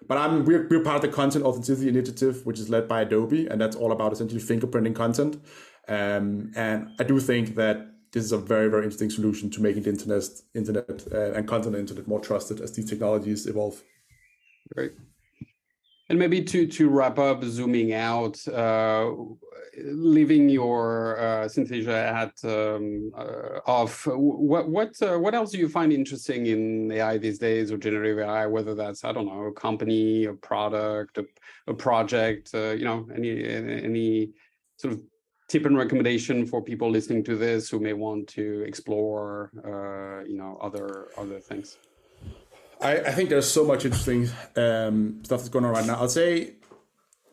[0.07, 3.47] but I'm we're, we're part of the Content Authenticity Initiative, which is led by Adobe,
[3.47, 5.39] and that's all about essentially fingerprinting content.
[5.87, 9.83] Um, and I do think that this is a very very interesting solution to making
[9.83, 10.23] the internet
[10.53, 13.81] internet uh, and content internet more trusted as these technologies evolve.
[14.73, 14.93] Great.
[16.11, 19.11] And maybe to to wrap up, zooming out, uh,
[19.81, 25.69] leaving your uh, Synthesia hat um, uh, off, what what uh, what else do you
[25.69, 28.45] find interesting in AI these days or generative AI?
[28.45, 31.23] Whether that's I don't know, a company, a product, a,
[31.67, 34.31] a project, uh, you know, any any
[34.75, 35.01] sort of
[35.47, 40.35] tip and recommendation for people listening to this who may want to explore, uh, you
[40.35, 41.77] know, other other things.
[42.81, 45.95] I, I think there's so much interesting um, stuff that's going on right now.
[45.95, 46.55] I'll say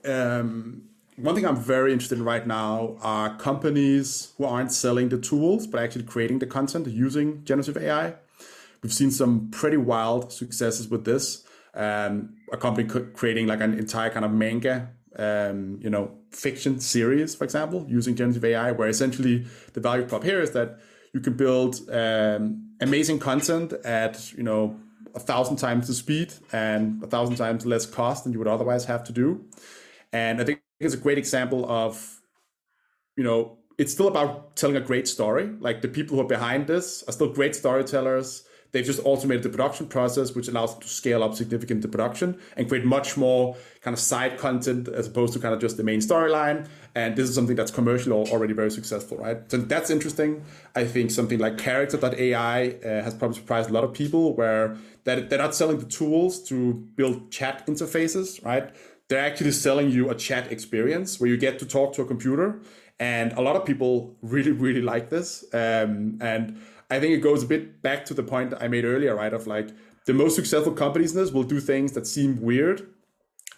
[0.05, 0.83] um,
[1.17, 5.67] one thing I'm very interested in right now are companies who aren't selling the tools,
[5.67, 8.15] but actually creating the content using generative AI.
[8.83, 11.45] We've seen some pretty wild successes with this.
[11.75, 17.35] Um, a company creating like an entire kind of manga, um, you know, fiction series,
[17.35, 20.79] for example, using generative AI, where essentially the value prop here is that
[21.13, 24.79] you can build um, amazing content at, you know,
[25.19, 28.85] a thousand times the speed and a thousand times less cost than you would otherwise
[28.85, 29.45] have to do.
[30.13, 32.21] And I think it's a great example of,
[33.17, 35.51] you know, it's still about telling a great story.
[35.59, 38.45] Like the people who are behind this are still great storytellers.
[38.73, 42.39] They've just automated the production process, which allows them to scale up significantly the production
[42.57, 45.85] and create much more kind of side content as opposed to kind of just the
[45.85, 46.69] main storyline.
[46.95, 49.39] And this is something that's commercially already very successful, right?
[49.51, 50.45] So that's interesting.
[50.75, 55.31] I think something like Character.ai uh, has probably surprised a lot of people where that
[55.31, 58.71] they're not selling the tools to build chat interfaces, right?
[59.09, 62.61] They're actually selling you a chat experience where you get to talk to a computer.
[63.01, 65.45] And a lot of people really, really like this.
[65.55, 66.61] Um, and
[66.91, 69.33] I think it goes a bit back to the point I made earlier, right?
[69.33, 69.69] Of like
[70.07, 72.89] the most successful companies in this will do things that seem weird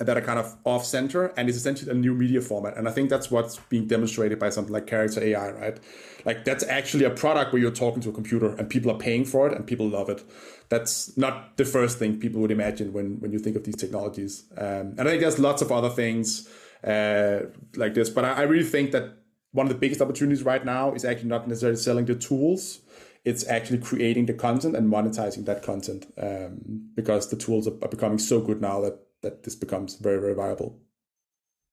[0.00, 2.76] and that are kind of off center and it's essentially a new media format.
[2.76, 5.78] And I think that's what's being demonstrated by something like Character AI, right?
[6.24, 9.24] Like that's actually a product where you're talking to a computer and people are paying
[9.24, 10.24] for it and people love it.
[10.70, 14.44] That's not the first thing people would imagine when, when you think of these technologies.
[14.56, 16.48] Um, and I think there's lots of other things
[16.82, 17.42] uh,
[17.76, 19.18] like this, but I, I really think that
[19.52, 22.80] one of the biggest opportunities right now is actually not necessarily selling the tools
[23.24, 26.58] it's actually creating the content and monetizing that content um,
[26.94, 30.34] because the tools are, are, becoming so good now that that this becomes very very
[30.34, 30.80] viable.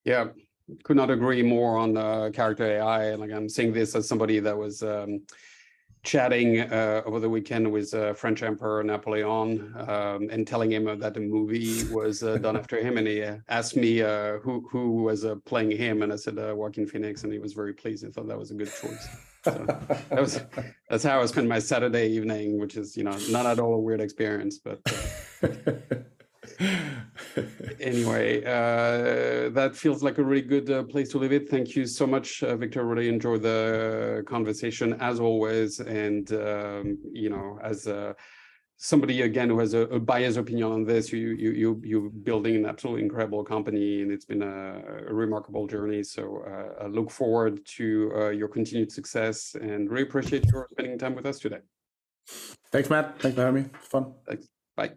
[0.03, 0.27] Yeah.
[0.83, 4.39] Could not agree more on uh, character ai And like i'm saying this as somebody
[4.39, 5.21] that was um,
[6.03, 11.13] chatting uh, over the weekend with uh, French Emperor Napoleon um, and telling him that
[11.13, 15.03] the movie was uh, done after him, and he uh, asked me uh, who who
[15.03, 18.05] was playing him, and I said Joaquin Phoenix, and he was very pleased.
[18.05, 19.07] He thought that was a good choice.
[19.47, 20.41] That was
[20.89, 23.79] that's how I spent my Saturday evening, which is you know not at all a
[23.79, 24.79] weird experience, but
[27.79, 31.49] anyway, uh, that feels like a really good uh, place to leave it.
[31.49, 32.85] Thank you so much, uh, Victor.
[32.85, 38.13] Really enjoyed the conversation as always, and um, you know, as uh,
[38.77, 42.55] somebody again who has a, a, biased opinion on this, you you you you're building
[42.55, 46.03] an absolutely incredible company, and it's been a, a remarkable journey.
[46.03, 50.97] So uh, I look forward to uh, your continued success, and really appreciate your spending
[50.97, 51.59] time with us today.
[52.71, 53.19] Thanks, Matt.
[53.19, 53.69] Thanks for having me.
[53.79, 54.13] Fun.
[54.27, 54.47] Thanks.
[54.75, 54.91] Bye.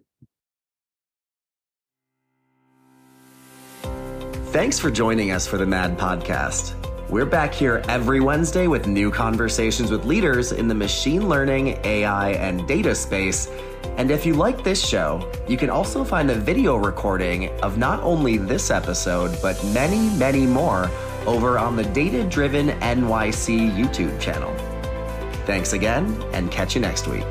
[4.52, 6.89] Thanks for joining us for the MAD podcast.
[7.10, 12.30] We're back here every Wednesday with new conversations with leaders in the machine learning, AI,
[12.34, 13.48] and data space.
[13.96, 18.00] And if you like this show, you can also find a video recording of not
[18.04, 20.88] only this episode, but many, many more
[21.26, 24.54] over on the Data Driven NYC YouTube channel.
[25.46, 27.26] Thanks again, and catch you next week.